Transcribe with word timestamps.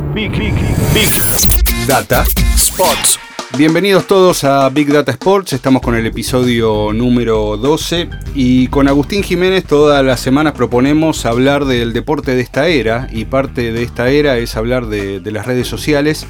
Big, 0.00 0.30
big, 0.30 0.54
big 0.94 1.86
Data 1.86 2.24
Sports. 2.56 3.18
Bienvenidos 3.58 4.06
todos 4.06 4.42
a 4.42 4.70
Big 4.70 4.90
Data 4.90 5.12
Sports, 5.12 5.52
estamos 5.52 5.82
con 5.82 5.94
el 5.94 6.06
episodio 6.06 6.94
número 6.94 7.58
12 7.58 8.08
y 8.34 8.68
con 8.68 8.88
Agustín 8.88 9.22
Jiménez 9.22 9.64
todas 9.64 10.02
las 10.02 10.20
semanas 10.20 10.54
proponemos 10.54 11.26
hablar 11.26 11.66
del 11.66 11.92
deporte 11.92 12.34
de 12.34 12.40
esta 12.40 12.68
era 12.68 13.06
y 13.12 13.26
parte 13.26 13.70
de 13.70 13.82
esta 13.82 14.08
era 14.08 14.38
es 14.38 14.56
hablar 14.56 14.86
de, 14.86 15.20
de 15.20 15.30
las 15.30 15.44
redes 15.44 15.68
sociales. 15.68 16.26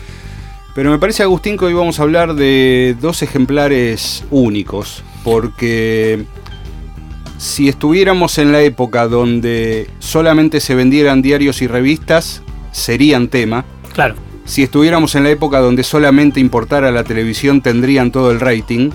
Pero 0.74 0.90
me 0.90 0.98
parece 0.98 1.22
Agustín 1.22 1.56
que 1.56 1.66
hoy 1.66 1.74
vamos 1.74 2.00
a 2.00 2.02
hablar 2.02 2.34
de 2.34 2.96
dos 3.00 3.22
ejemplares 3.22 4.24
únicos, 4.32 5.04
porque 5.22 6.24
si 7.38 7.68
estuviéramos 7.68 8.38
en 8.38 8.50
la 8.50 8.60
época 8.62 9.06
donde 9.06 9.88
solamente 10.00 10.58
se 10.58 10.74
vendieran 10.74 11.22
diarios 11.22 11.62
y 11.62 11.68
revistas, 11.68 12.42
serían 12.72 13.28
tema. 13.28 13.64
Claro. 13.94 14.16
Si 14.44 14.62
estuviéramos 14.62 15.14
en 15.14 15.22
la 15.22 15.30
época 15.30 15.60
donde 15.60 15.84
solamente 15.84 16.40
importara 16.40 16.90
la 16.90 17.04
televisión, 17.04 17.62
tendrían 17.62 18.10
todo 18.10 18.32
el 18.32 18.40
rating. 18.40 18.90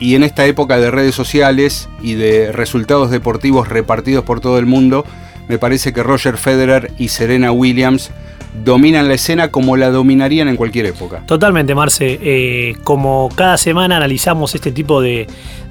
Y 0.00 0.16
en 0.16 0.24
esta 0.24 0.44
época 0.46 0.78
de 0.78 0.90
redes 0.90 1.14
sociales 1.14 1.88
y 2.02 2.14
de 2.14 2.50
resultados 2.50 3.10
deportivos 3.10 3.68
repartidos 3.68 4.24
por 4.24 4.40
todo 4.40 4.58
el 4.58 4.66
mundo, 4.66 5.04
me 5.48 5.58
parece 5.58 5.92
que 5.92 6.02
Roger 6.02 6.36
Federer 6.36 6.92
y 6.98 7.08
Serena 7.08 7.52
Williams 7.52 8.10
dominan 8.62 9.08
la 9.08 9.14
escena 9.14 9.50
como 9.50 9.76
la 9.76 9.90
dominarían 9.90 10.48
en 10.48 10.56
cualquier 10.56 10.86
época. 10.86 11.22
Totalmente, 11.26 11.74
Marce. 11.74 12.18
Eh, 12.22 12.76
como 12.84 13.28
cada 13.34 13.56
semana 13.56 13.96
analizamos 13.96 14.54
este 14.54 14.70
tipo 14.70 15.00
de, 15.00 15.26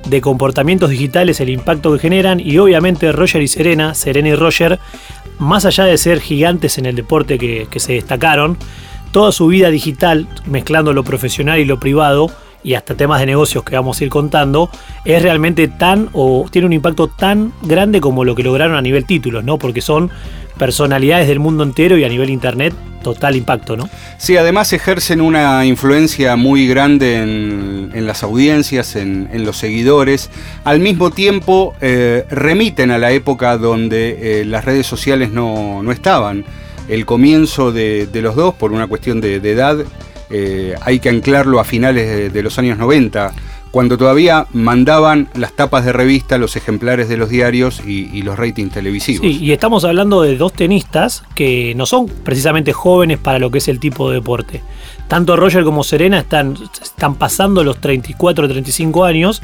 de, 0.08 0.22
comportamientos 0.22 0.90
digitales, 0.90 1.40
el 1.40 1.50
impacto 1.50 1.94
que 1.94 2.00
generan, 2.00 2.40
y 2.40 2.58
obviamente 2.58 3.12
Roger 3.12 3.42
y 3.42 3.48
Serena, 3.48 3.94
Serena 3.94 4.30
y 4.30 4.36
Roger, 4.36 4.80
más 5.40 5.66
allá 5.66 5.86
de 5.86 5.98
ser 5.98 6.20
gigantes 6.20 6.78
en 6.78 6.86
el 6.86 6.96
deporte 6.96 7.38
que, 7.38 7.68
que 7.70 7.80
se 7.80 7.94
destacaron, 7.94 8.58
toda 9.12 9.32
su 9.32 9.48
vida 9.48 9.70
digital, 9.70 10.28
mezclando 10.46 10.92
lo 10.92 11.04
profesional 11.04 11.60
y 11.60 11.66
lo 11.66 11.80
privado, 11.80 12.30
y 12.64 12.76
hasta 12.76 12.96
temas 12.96 13.20
de 13.20 13.26
negocios 13.26 13.64
que 13.64 13.76
vamos 13.76 14.00
a 14.00 14.04
ir 14.04 14.10
contando, 14.10 14.70
es 15.06 15.22
realmente 15.22 15.68
tan 15.68 16.10
o 16.14 16.46
tiene 16.50 16.66
un 16.66 16.74
impacto 16.74 17.08
tan 17.08 17.54
grande 17.62 18.00
como 18.00 18.24
lo 18.24 18.36
que 18.36 18.44
lograron 18.44 18.78
a 18.78 18.82
nivel 18.82 19.06
títulos, 19.06 19.44
¿no? 19.44 19.58
Porque 19.58 19.82
son 19.82 20.10
personalidades 20.58 21.28
del 21.28 21.40
mundo 21.40 21.64
entero 21.64 21.98
y 21.98 22.04
a 22.04 22.10
nivel 22.10 22.30
internet 22.30 22.74
total 23.04 23.36
impacto, 23.36 23.76
¿no? 23.76 23.90
Sí, 24.18 24.38
además 24.38 24.74
ejercen 24.74 25.22
una 25.22 25.66
influencia 25.66 26.36
muy 26.36 26.68
grande 26.68 27.18
en, 27.18 28.06
las 28.08 28.24
audiencias, 28.24 28.96
en, 28.96 29.46
los 29.46 29.58
seguidores. 29.58 30.30
Al 30.64 30.80
mismo 30.80 31.12
tiempo 31.12 31.76
eh, 31.82 32.26
remiten 32.32 32.90
a 32.92 32.98
la 32.98 33.12
época 33.12 33.58
donde 33.58 34.42
eh, 34.42 34.46
las 34.46 34.66
redes 34.66 34.88
sociales 34.88 35.32
no, 35.32 35.84
no, 35.84 35.92
estaban. 35.92 36.46
El 36.88 37.06
comienzo 37.06 37.72
de, 37.72 38.08
los 38.14 38.36
dos, 38.36 38.56
por 38.56 38.72
una 38.72 38.88
cuestión 38.88 39.22
de, 39.22 39.36
edad, 39.36 39.78
eh, 40.30 40.76
hay 40.82 41.00
que 41.00 41.10
anclarlo 41.10 41.60
a 41.60 41.66
finales 41.66 42.08
de, 42.08 42.30
de 42.30 42.44
los 42.44 42.58
años 42.58 42.78
90 42.78 43.34
cuando 43.74 43.98
todavía 43.98 44.46
mandaban 44.54 45.30
las 45.34 45.54
tapas 45.54 45.84
de 45.84 45.92
revista, 45.92 46.38
los 46.38 46.56
ejemplares 46.56 47.10
de 47.10 47.18
los 47.18 47.30
diarios 47.30 47.82
y, 47.84 48.22
los 48.22 48.38
ratings 48.38 48.72
televisivos. 48.72 49.26
Sí, 49.26 49.40
y 49.42 49.52
estamos 49.52 49.84
hablando 49.84 50.22
de 50.22 50.38
dos 50.38 50.54
tenistas 50.54 51.24
que 51.34 51.74
no 51.76 51.88
son 51.88 52.06
precisamente 52.06 52.72
jóvenes 52.72 53.18
para 53.18 53.40
lo 53.40 53.50
que 53.50 53.58
es 53.58 53.68
el 53.68 53.80
tipo 53.80 54.10
de 54.10 54.18
deporte. 54.18 54.62
Tanto 55.08 55.36
Roger 55.36 55.64
como 55.64 55.84
Serena 55.84 56.20
están, 56.20 56.56
están 56.84 57.16
pasando 57.16 57.64
los 57.64 57.82
34 57.82 58.46
o 58.46 58.48
35 58.48 59.06
años 59.06 59.42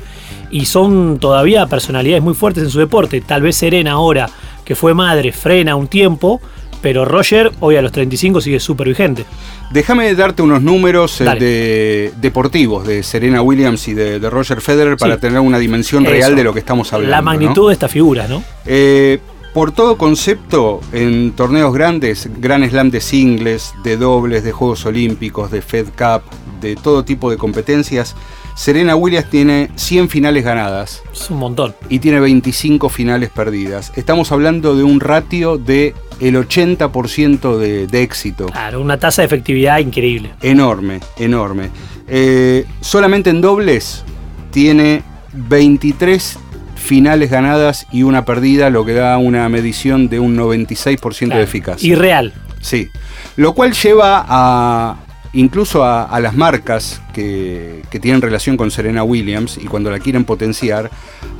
y 0.52 0.67
son 0.67 1.17
todavía 1.17 1.66
personalidades 1.66 2.21
muy 2.21 2.36
fuertes 2.36 2.64
en 2.64 2.69
su 2.69 2.77
deporte. 2.77 3.21
Tal 3.21 3.41
vez 3.41 3.55
Serena 3.55 3.93
ahora, 3.93 4.30
que 4.64 4.75
fue 4.75 4.93
madre, 4.93 5.31
frena 5.31 5.75
un 5.75 5.88
tiempo, 5.88 6.39
pero 6.81 7.05
Roger 7.05 7.52
hoy 7.59 7.75
a 7.75 7.81
los 7.81 7.91
35 7.91 8.41
sigue 8.41 8.59
súper 8.59 8.88
vigente. 8.88 9.25
Déjame 9.72 10.13
darte 10.16 10.41
unos 10.41 10.61
números 10.61 11.21
eh, 11.21 11.25
de, 11.25 12.13
deportivos 12.19 12.88
de 12.88 13.03
Serena 13.03 13.41
Williams 13.41 13.88
y 13.88 13.94
de, 13.94 14.19
de 14.19 14.30
Roger 14.30 14.61
Federer 14.61 14.97
para 14.97 15.16
sí. 15.16 15.21
tener 15.21 15.39
una 15.39 15.59
dimensión 15.59 16.03
Eso. 16.05 16.14
real 16.14 16.36
de 16.36 16.43
lo 16.43 16.53
que 16.53 16.59
estamos 16.59 16.92
hablando. 16.93 17.11
La 17.11 17.21
magnitud 17.21 17.64
¿no? 17.64 17.67
de 17.67 17.73
esta 17.73 17.87
figura, 17.87 18.27
¿no? 18.27 18.43
Eh, 18.65 19.20
por 19.53 19.71
todo 19.71 19.98
concepto, 19.98 20.80
en 20.92 21.31
torneos 21.31 21.73
grandes, 21.73 22.30
Gran 22.37 22.67
Slam 22.70 22.92
de 22.92 23.02
singles, 23.02 23.73
de 23.83 23.98
dobles, 23.98 24.43
de 24.43 24.52
Juegos 24.52 24.86
Olímpicos, 24.86 25.49
de 25.49 25.61
Fed 25.61 25.87
Cup, 25.98 26.21
de 26.61 26.76
todo 26.76 27.03
tipo 27.03 27.32
de 27.32 27.37
competencias, 27.37 28.15
Serena 28.55 28.95
Williams 28.95 29.30
tiene 29.30 29.70
100 29.76 30.10
finales 30.10 30.43
ganadas. 30.43 31.02
Es 31.11 31.30
un 31.30 31.37
montón. 31.37 31.76
Y 31.89 31.99
tiene 31.99 32.20
25 32.20 32.89
finales 32.89 33.30
perdidas. 33.30 33.92
Estamos 33.95 34.32
hablando 34.32 34.76
de 34.76 34.83
un 34.83 34.99
ratio 34.99 35.58
de 35.58 35.93
el 36.20 36.36
80% 36.36 37.58
de, 37.58 37.88
de, 37.88 38.02
éxito. 38.04 38.48
Claro, 38.48 38.82
una 38.82 38.99
tasa 38.99 39.21
de 39.21 39.27
efectividad 39.27 39.80
increíble. 39.80 40.32
Enorme, 40.42 40.99
enorme. 41.17 41.70
Eh, 42.08 42.65
solamente 42.82 43.30
en 43.30 43.42
dobles 43.42 44.04
tiene 44.52 45.04
23 45.33 46.39
finales 46.76 47.30
ganadas 47.30 47.86
y 47.92 48.04
una 48.04 48.26
perdida, 48.26 48.70
lo 48.70 48.86
que 48.86 48.93
da 48.93 49.17
una 49.17 49.48
medición 49.49 50.09
de 50.09 50.20
un 50.20 50.36
96% 50.38 51.17
claro. 51.17 51.38
de 51.38 51.43
eficacia. 51.43 51.88
Y 51.88 51.95
real. 51.95 52.33
Sí. 52.61 52.89
Lo 53.36 53.54
cual 53.54 53.73
lleva 53.73 54.26
a, 54.27 54.98
incluso 55.33 55.83
a, 55.83 56.03
a 56.03 56.19
las 56.19 56.35
marcas 56.35 57.01
que, 57.13 57.83
que, 57.89 57.99
tienen 57.99 58.21
relación 58.21 58.57
con 58.57 58.71
Serena 58.71 59.03
Williams 59.03 59.57
y 59.57 59.65
cuando 59.65 59.91
la 59.91 59.99
quieren 59.99 60.25
potenciar, 60.25 60.89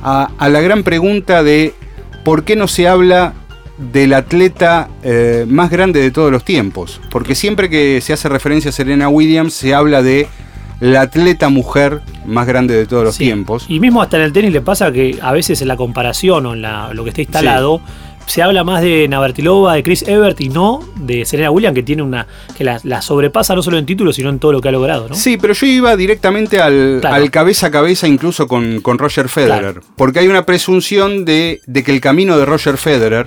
a, 0.02 0.30
a 0.38 0.48
la 0.48 0.60
gran 0.60 0.82
pregunta 0.82 1.42
de 1.42 1.74
por 2.24 2.44
qué 2.44 2.56
no 2.56 2.68
se 2.68 2.88
habla 2.88 3.34
del 3.92 4.12
atleta 4.12 4.88
eh, 5.02 5.46
más 5.48 5.70
grande 5.70 6.00
de 6.00 6.10
todos 6.10 6.30
los 6.30 6.44
tiempos. 6.44 7.00
Porque 7.10 7.34
siempre 7.34 7.70
que 7.70 8.00
se 8.00 8.12
hace 8.12 8.28
referencia 8.28 8.68
a 8.68 8.72
Serena 8.72 9.08
Williams 9.08 9.54
se 9.54 9.74
habla 9.74 10.02
de 10.02 10.28
la 10.80 11.02
atleta 11.02 11.48
mujer 11.48 12.00
más 12.26 12.46
grande 12.46 12.74
de 12.74 12.86
todos 12.86 13.04
los 13.04 13.14
sí. 13.14 13.24
tiempos. 13.24 13.66
Y 13.68 13.80
mismo 13.80 14.02
hasta 14.02 14.16
en 14.18 14.24
el 14.24 14.32
tenis 14.32 14.52
le 14.52 14.60
pasa 14.60 14.92
que 14.92 15.18
a 15.20 15.32
veces 15.32 15.60
en 15.62 15.68
la 15.68 15.76
comparación 15.76 16.46
o 16.46 16.54
en 16.54 16.62
la, 16.62 16.92
lo 16.94 17.04
que 17.04 17.10
está 17.10 17.22
instalado... 17.22 17.78
Sí 17.78 18.09
se 18.30 18.42
habla 18.42 18.62
más 18.62 18.80
de 18.80 19.08
Navratilova, 19.08 19.74
de 19.74 19.82
Chris 19.82 20.06
Evert 20.06 20.40
y 20.40 20.48
no 20.48 20.80
de 20.96 21.24
Serena 21.24 21.50
Williams, 21.50 21.74
que 21.74 21.82
tiene 21.82 22.02
una. 22.02 22.26
que 22.56 22.62
la, 22.62 22.80
la, 22.84 23.02
sobrepasa 23.02 23.54
no 23.54 23.62
solo 23.62 23.76
en 23.76 23.86
títulos, 23.86 24.16
sino 24.16 24.30
en 24.30 24.38
todo 24.38 24.52
lo 24.52 24.60
que 24.60 24.68
ha 24.68 24.72
logrado, 24.72 25.08
¿no? 25.08 25.14
Sí, 25.14 25.36
pero 25.36 25.52
yo 25.52 25.66
iba 25.66 25.96
directamente 25.96 26.60
al, 26.60 26.98
claro. 27.00 27.16
al 27.16 27.30
cabeza 27.30 27.66
a 27.66 27.70
cabeza, 27.70 28.06
incluso 28.06 28.46
con, 28.46 28.80
con 28.80 28.98
Roger 28.98 29.28
Federer. 29.28 29.72
Claro. 29.74 29.80
Porque 29.96 30.20
hay 30.20 30.28
una 30.28 30.46
presunción 30.46 31.24
de, 31.24 31.60
de, 31.66 31.82
que 31.82 31.90
el 31.90 32.00
camino 32.00 32.38
de 32.38 32.44
Roger 32.44 32.76
Federer, 32.76 33.26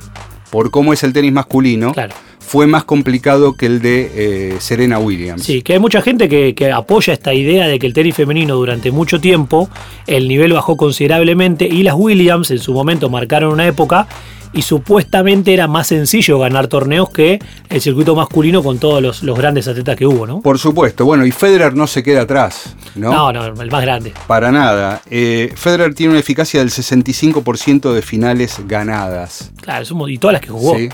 por 0.50 0.72
cómo 0.72 0.94
es 0.94 1.04
el 1.04 1.12
tenis 1.12 1.34
masculino, 1.34 1.92
claro 1.92 2.16
fue 2.46 2.68
más 2.68 2.84
complicado 2.84 3.56
que 3.56 3.66
el 3.66 3.82
de 3.82 4.12
eh, 4.14 4.56
Serena 4.60 5.00
Williams. 5.00 5.42
Sí, 5.42 5.62
que 5.62 5.74
hay 5.74 5.80
mucha 5.80 6.02
gente 6.02 6.30
que, 6.30 6.54
que, 6.54 6.72
apoya 6.72 7.14
esta 7.14 7.34
idea 7.34 7.68
de 7.68 7.80
que 7.80 7.88
el 7.88 7.94
tenis 7.94 8.14
femenino 8.16 8.56
durante 8.56 8.92
mucho 8.92 9.20
tiempo 9.20 9.70
el 10.06 10.28
nivel 10.28 10.54
bajó 10.54 10.78
considerablemente 10.78 11.66
y 11.66 11.84
las 11.84 11.96
Williams 11.96 12.52
en 12.52 12.60
su 12.60 12.74
momento 12.74 13.10
marcaron 13.10 13.54
una 13.54 13.66
época 13.66 14.08
y 14.54 14.62
supuestamente 14.62 15.54
era 15.54 15.68
más 15.68 15.88
sencillo 15.88 16.40
ganar 16.40 16.68
torneos 16.68 17.10
que 17.10 17.40
el 17.70 17.82
circuito 17.82 18.16
masculino 18.16 18.64
con 18.64 18.78
todos 18.78 19.02
los, 19.02 19.24
los, 19.24 19.38
grandes 19.38 19.68
atletas 19.68 19.96
que 19.96 20.06
hubo, 20.06 20.28
¿no? 20.28 20.42
Por 20.42 20.60
supuesto, 20.60 21.06
bueno, 21.06 21.26
y 21.26 21.32
Federer 21.32 21.76
no 21.76 21.88
se 21.88 22.04
queda 22.04 22.22
atrás, 22.22 22.76
¿no? 22.96 23.12
No, 23.12 23.34
no, 23.34 23.46
el 23.46 23.72
más 23.72 23.82
grande. 23.82 24.14
Para 24.28 24.52
nada. 24.52 25.02
Eh, 25.10 25.52
Federer 25.56 25.94
tiene 25.96 26.12
una 26.12 26.20
eficacia 26.20 26.60
del 26.60 26.70
65% 26.70 27.92
de 27.94 28.02
finales 28.02 28.62
ganadas. 28.68 29.52
Claro, 29.62 29.86
y 30.08 30.18
todas 30.18 30.34
las 30.34 30.42
que 30.42 30.50
jugó. 30.50 30.78
Sí. 30.78 30.90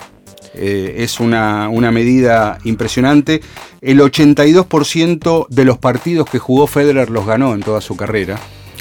Eh, 0.55 0.95
es 1.03 1.19
una, 1.19 1.69
una, 1.69 1.91
medida 1.91 2.57
impresionante. 2.63 3.41
El 3.81 3.99
82% 3.99 5.47
de 5.47 5.65
los 5.65 5.77
partidos 5.77 6.29
que 6.29 6.39
jugó 6.39 6.65
Federer 6.65 7.09
los 7.09 7.25
ganó 7.25 7.53
en 7.53 7.61
toda 7.61 7.81
su 7.81 7.95
carrera. 7.95 8.39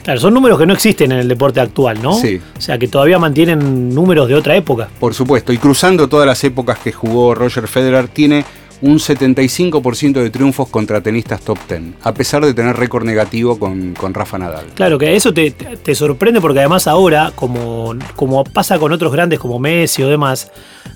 Claro, 0.08 0.22
son 0.22 0.32
números 0.32 0.58
que 0.58 0.64
no 0.64 0.72
existen 0.72 1.12
en 1.12 1.18
el 1.18 1.28
deporte 1.28 1.60
actual, 1.60 2.00
¿no? 2.00 2.14
Sí. 2.14 2.40
O 2.56 2.60
sea, 2.62 2.78
que 2.78 2.88
todavía 2.88 3.18
mantienen 3.18 3.94
números 3.94 4.26
de 4.26 4.36
otra 4.36 4.56
época. 4.56 4.88
Por 4.98 5.12
supuesto, 5.12 5.52
y 5.52 5.58
cruzando 5.58 6.08
todas 6.08 6.26
las 6.26 6.42
épocas 6.44 6.78
que 6.78 6.92
jugó 6.92 7.34
Roger 7.34 7.68
Federer, 7.68 8.08
tiene 8.08 8.42
un 8.80 8.98
75% 9.00 10.14
de 10.14 10.30
triunfos 10.30 10.70
contra 10.70 11.02
tenistas 11.02 11.42
top 11.42 11.58
10, 11.68 11.82
a 12.04 12.14
pesar 12.14 12.42
de 12.42 12.54
tener 12.54 12.74
récord 12.74 13.04
negativo 13.04 13.58
con, 13.58 13.92
con, 13.92 14.14
Rafa 14.14 14.38
Nadal. 14.38 14.64
Claro, 14.72 14.96
que 14.96 15.14
eso 15.14 15.34
te, 15.34 15.50
te, 15.50 15.94
sorprende 15.94 16.40
porque 16.40 16.60
además 16.60 16.86
ahora, 16.86 17.32
como, 17.34 17.94
como 18.16 18.44
pasa 18.44 18.78
con 18.78 18.92
otros 18.92 19.12
grandes 19.12 19.38
como 19.38 19.58
Messi 19.58 20.02
o 20.02 20.08
demás, 20.08 20.50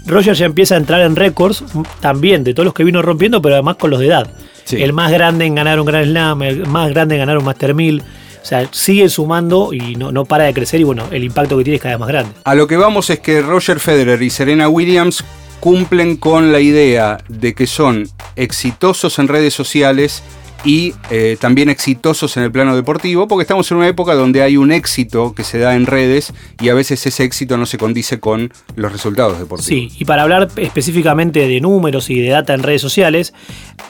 Roger 0.06 0.34
ya 0.34 0.46
empieza 0.46 0.76
a 0.76 0.78
entrar 0.78 1.02
en 1.02 1.16
récords 1.16 1.62
también 2.00 2.44
de 2.44 2.54
todos 2.54 2.64
los 2.64 2.72
que 2.72 2.82
vino 2.82 3.02
rompiendo, 3.02 3.42
pero 3.42 3.56
además 3.56 3.76
con 3.76 3.90
los 3.90 4.00
de 4.00 4.06
edad. 4.06 4.31
Sí. 4.64 4.82
El 4.82 4.94
más 4.94 5.12
grande 5.12 5.44
en 5.44 5.54
ganar 5.54 5.78
un 5.78 5.84
Grand 5.84 6.06
Slam, 6.06 6.42
el 6.44 6.66
más 6.66 6.88
grande 6.88 7.16
en 7.16 7.19
ganar 7.19 7.36
un 7.36 7.44
Master 7.44 7.75
1000. 7.75 8.02
O 8.42 8.44
sea, 8.44 8.68
sigue 8.72 9.08
sumando 9.08 9.72
y 9.72 9.94
no, 9.94 10.10
no, 10.10 10.24
para 10.24 10.44
de 10.44 10.54
crecer 10.54 10.80
y 10.80 10.84
bueno, 10.84 11.04
el 11.12 11.22
impacto 11.22 11.56
que 11.56 11.64
tiene 11.64 11.76
es 11.76 11.82
cada 11.82 11.94
vez 11.94 12.00
más 12.00 12.08
grande. 12.08 12.32
A 12.44 12.54
lo 12.54 12.66
que 12.66 12.76
vamos 12.76 13.08
es 13.10 13.20
que 13.20 13.40
Roger 13.40 13.78
Federer 13.78 14.20
y 14.22 14.30
Serena 14.30 14.68
Williams 14.68 15.24
cumplen 15.60 16.16
con 16.16 16.50
la 16.50 16.58
idea 16.58 17.18
de 17.28 17.54
que 17.54 17.68
son 17.68 18.08
exitosos 18.34 19.20
en 19.20 19.28
redes 19.28 19.54
sociales 19.54 20.24
y 20.64 20.94
eh, 21.10 21.36
también 21.40 21.68
exitosos 21.68 22.36
en 22.36 22.44
el 22.44 22.52
plano 22.52 22.76
deportivo, 22.76 23.26
porque 23.26 23.42
estamos 23.42 23.70
en 23.70 23.78
una 23.78 23.88
época 23.88 24.14
donde 24.14 24.42
hay 24.42 24.56
un 24.56 24.72
éxito 24.72 25.34
que 25.34 25.44
se 25.44 25.58
da 25.58 25.74
en 25.74 25.86
redes 25.86 26.32
y 26.60 26.68
a 26.68 26.74
veces 26.74 27.04
ese 27.06 27.24
éxito 27.24 27.56
no 27.56 27.66
se 27.66 27.78
condice 27.78 28.20
con 28.20 28.52
los 28.76 28.92
resultados 28.92 29.38
deportivos. 29.38 29.66
Sí, 29.66 29.90
y 29.98 30.04
para 30.04 30.22
hablar 30.22 30.48
específicamente 30.56 31.46
de 31.48 31.60
números 31.60 32.10
y 32.10 32.20
de 32.20 32.28
data 32.28 32.54
en 32.54 32.62
redes 32.62 32.80
sociales, 32.80 33.34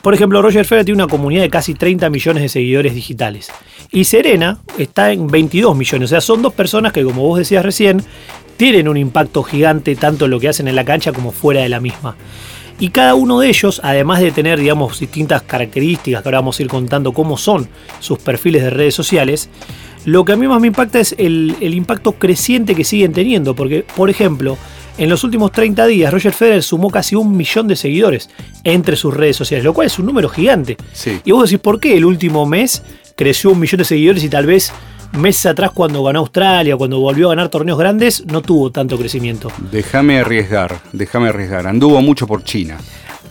por 0.02 0.14
ejemplo, 0.14 0.40
Roger 0.40 0.64
Federer 0.64 0.84
tiene 0.86 1.02
una 1.02 1.10
comunidad 1.10 1.42
de 1.42 1.50
casi 1.50 1.74
30 1.74 2.08
millones 2.10 2.42
de 2.42 2.48
seguidores 2.48 2.94
digitales 2.94 3.50
y 3.90 4.04
Serena 4.04 4.60
está 4.78 5.12
en 5.12 5.26
22 5.26 5.76
millones, 5.76 6.06
o 6.06 6.10
sea, 6.10 6.20
son 6.20 6.42
dos 6.42 6.54
personas 6.54 6.92
que, 6.92 7.04
como 7.04 7.22
vos 7.22 7.38
decías 7.38 7.64
recién, 7.64 8.02
tienen 8.56 8.88
un 8.88 8.96
impacto 8.96 9.42
gigante 9.42 9.96
tanto 9.96 10.26
en 10.26 10.30
lo 10.30 10.40
que 10.40 10.48
hacen 10.48 10.68
en 10.68 10.76
la 10.76 10.84
cancha 10.84 11.12
como 11.12 11.32
fuera 11.32 11.62
de 11.62 11.68
la 11.68 11.80
misma. 11.80 12.16
Y 12.82 12.88
cada 12.88 13.14
uno 13.14 13.38
de 13.38 13.48
ellos, 13.48 13.80
además 13.84 14.18
de 14.18 14.32
tener, 14.32 14.58
digamos, 14.58 14.98
distintas 14.98 15.42
características, 15.42 16.20
que 16.20 16.28
ahora 16.28 16.40
vamos 16.40 16.58
a 16.58 16.62
ir 16.64 16.68
contando 16.68 17.12
cómo 17.12 17.36
son 17.36 17.68
sus 18.00 18.18
perfiles 18.18 18.64
de 18.64 18.70
redes 18.70 18.92
sociales, 18.92 19.48
lo 20.04 20.24
que 20.24 20.32
a 20.32 20.36
mí 20.36 20.48
más 20.48 20.60
me 20.60 20.66
impacta 20.66 20.98
es 20.98 21.14
el, 21.16 21.54
impacto 21.60 22.10
creciente 22.10 22.74
que 22.74 22.82
siguen 22.82 23.12
teniendo. 23.12 23.54
Porque, 23.54 23.84
por 23.94 24.10
ejemplo, 24.10 24.58
en 24.98 25.08
los 25.08 25.22
últimos 25.22 25.52
30 25.52 25.86
días, 25.86 26.12
Roger 26.12 26.32
Federer 26.32 26.64
sumó 26.64 26.90
casi 26.90 27.14
un 27.14 27.36
millón 27.36 27.68
de 27.68 27.76
seguidores 27.76 28.28
entre 28.64 28.96
sus 28.96 29.14
redes 29.14 29.36
sociales, 29.36 29.64
lo 29.64 29.74
cual 29.74 29.86
es 29.86 29.96
un 30.00 30.06
número 30.06 30.28
gigante. 30.28 30.76
Y 31.24 31.30
vos 31.30 31.48
decís, 31.48 31.62
¿por 31.62 31.78
qué 31.78 31.96
el 31.96 32.04
último 32.04 32.46
mes 32.46 32.82
creció 33.14 33.50
un 33.50 33.60
millón 33.60 33.78
de 33.78 33.84
seguidores 33.84 34.24
y 34.24 34.28
tal 34.28 34.46
vez 34.46 34.72
meses 35.12 35.46
atrás 35.46 35.70
cuando 35.72 36.02
ganó 36.02 36.20
Australia, 36.20 36.76
cuando 36.76 36.98
volvió 37.00 37.28
a 37.28 37.34
ganar 37.34 37.48
torneos 37.48 37.78
grandes, 37.78 38.24
no 38.26 38.42
tuvo 38.42 38.70
tanto 38.70 38.98
crecimiento. 38.98 39.50
Déjame 39.70 40.20
arriesgar, 40.20 40.80
déjame 40.92 41.28
arriesgar. 41.28 41.66
Anduvo 41.66 42.00
mucho 42.02 42.26
por 42.26 42.44
China. 42.44 42.78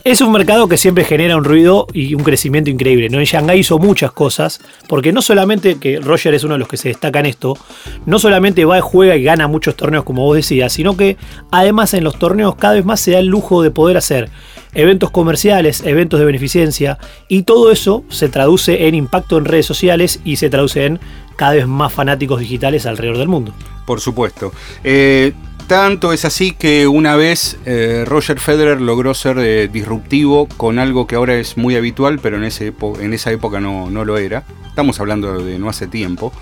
Es 0.04 0.20
un 0.20 0.32
mercado 0.32 0.66
que 0.66 0.78
siempre 0.78 1.04
genera 1.04 1.36
un 1.36 1.44
ruido 1.44 1.86
y 1.92 2.16
un 2.16 2.24
crecimiento 2.24 2.70
increíble. 2.70 3.08
¿no? 3.08 3.20
En 3.20 3.24
Shanghái 3.24 3.60
hizo 3.60 3.78
muchas 3.78 4.10
cosas, 4.10 4.60
porque 4.88 5.12
no 5.12 5.22
solamente 5.22 5.78
que 5.78 6.00
Roger 6.00 6.34
es 6.34 6.42
uno 6.42 6.54
de 6.54 6.58
los 6.58 6.66
que 6.66 6.76
se 6.76 6.88
destaca 6.88 7.20
en 7.20 7.26
esto, 7.26 7.56
no 8.04 8.18
solamente 8.18 8.64
va, 8.64 8.80
juega 8.80 9.14
y 9.14 9.22
gana 9.22 9.46
muchos 9.46 9.76
torneos 9.76 10.02
como 10.02 10.24
vos 10.24 10.34
decías, 10.34 10.72
sino 10.72 10.96
que 10.96 11.16
además 11.52 11.94
en 11.94 12.02
los 12.02 12.18
torneos 12.18 12.56
cada 12.56 12.74
vez 12.74 12.84
más 12.84 12.98
se 12.98 13.12
da 13.12 13.20
el 13.20 13.26
lujo 13.26 13.62
de 13.62 13.70
poder 13.70 13.96
hacer 13.96 14.28
eventos 14.74 15.12
comerciales, 15.12 15.84
eventos 15.86 16.18
de 16.18 16.26
beneficencia 16.26 16.98
y 17.28 17.42
todo 17.42 17.70
eso 17.70 18.04
se 18.08 18.28
traduce 18.28 18.88
en 18.88 18.96
impacto 18.96 19.38
en 19.38 19.44
redes 19.44 19.66
sociales 19.66 20.20
y 20.24 20.36
se 20.36 20.50
traduce 20.50 20.86
en 20.86 21.00
cada 21.36 21.52
vez 21.52 21.66
más 21.66 21.92
fanáticos 21.92 22.40
digitales 22.40 22.86
alrededor 22.86 23.18
del 23.18 23.28
mundo. 23.28 23.52
Por 23.86 24.00
supuesto. 24.00 24.52
Eh, 24.84 25.32
tanto 25.66 26.12
es 26.12 26.24
así 26.24 26.52
que 26.52 26.86
una 26.86 27.16
vez 27.16 27.58
eh, 27.64 28.04
Roger 28.06 28.38
Federer 28.38 28.80
logró 28.80 29.14
ser 29.14 29.38
eh, 29.38 29.68
disruptivo 29.68 30.46
con 30.56 30.78
algo 30.78 31.06
que 31.06 31.16
ahora 31.16 31.34
es 31.34 31.56
muy 31.56 31.76
habitual, 31.76 32.18
pero 32.20 32.36
en, 32.36 32.44
ese 32.44 32.72
en 33.00 33.12
esa 33.12 33.30
época 33.32 33.60
no, 33.60 33.90
no, 33.90 34.04
lo 34.04 34.18
era. 34.18 34.44
Estamos 34.66 35.00
hablando 35.00 35.42
de 35.42 35.58
no 35.58 35.68
hace 35.68 35.86
tiempo. 35.86 36.32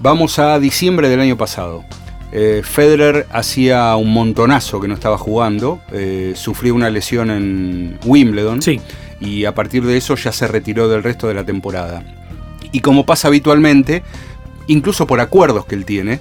Vamos 0.00 0.38
a 0.38 0.58
diciembre 0.58 1.08
del 1.08 1.20
año 1.20 1.36
pasado. 1.36 1.84
Federer 2.64 3.28
hacía 3.30 3.94
un 3.94 4.12
montonazo 4.12 4.80
que 4.80 4.88
no 4.88 4.94
estaba 4.94 5.16
jugando, 5.16 5.80
sufrió 6.34 6.74
una 6.74 6.90
lesión 6.90 7.30
en 7.30 7.96
Wimbledon 8.04 8.60
sí. 8.60 8.80
y 9.20 9.44
a 9.44 9.54
partir 9.54 9.84
de 9.84 9.96
eso 9.96 10.16
ya 10.16 10.32
se 10.32 10.48
retiró 10.48 10.88
del 10.88 11.04
resto 11.04 11.28
de 11.28 11.34
la 11.34 11.44
temporada 11.44 12.02
y 12.74 12.80
como 12.80 13.06
pasa 13.06 13.28
habitualmente, 13.28 14.02
incluso 14.66 15.06
por 15.06 15.20
acuerdos 15.20 15.64
que 15.64 15.76
él 15.76 15.84
tiene, 15.84 16.18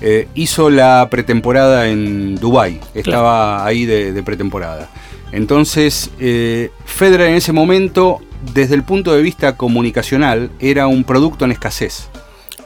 eh, 0.00 0.28
hizo 0.36 0.70
la 0.70 1.08
pretemporada 1.10 1.88
en 1.88 2.36
Dubái, 2.36 2.78
estaba 2.94 3.66
ahí 3.66 3.86
de, 3.86 4.22
pretemporada. 4.22 4.88
Entonces, 5.32 6.12
eh, 6.20 6.70
Federer 6.84 7.30
en 7.30 7.34
ese 7.34 7.52
momento, 7.52 8.20
desde 8.54 8.76
el 8.76 8.84
punto 8.84 9.12
de 9.12 9.20
vista 9.20 9.56
comunicacional, 9.56 10.52
era 10.60 10.86
un 10.86 11.02
producto 11.02 11.44
en 11.44 11.50
escasez. 11.50 12.08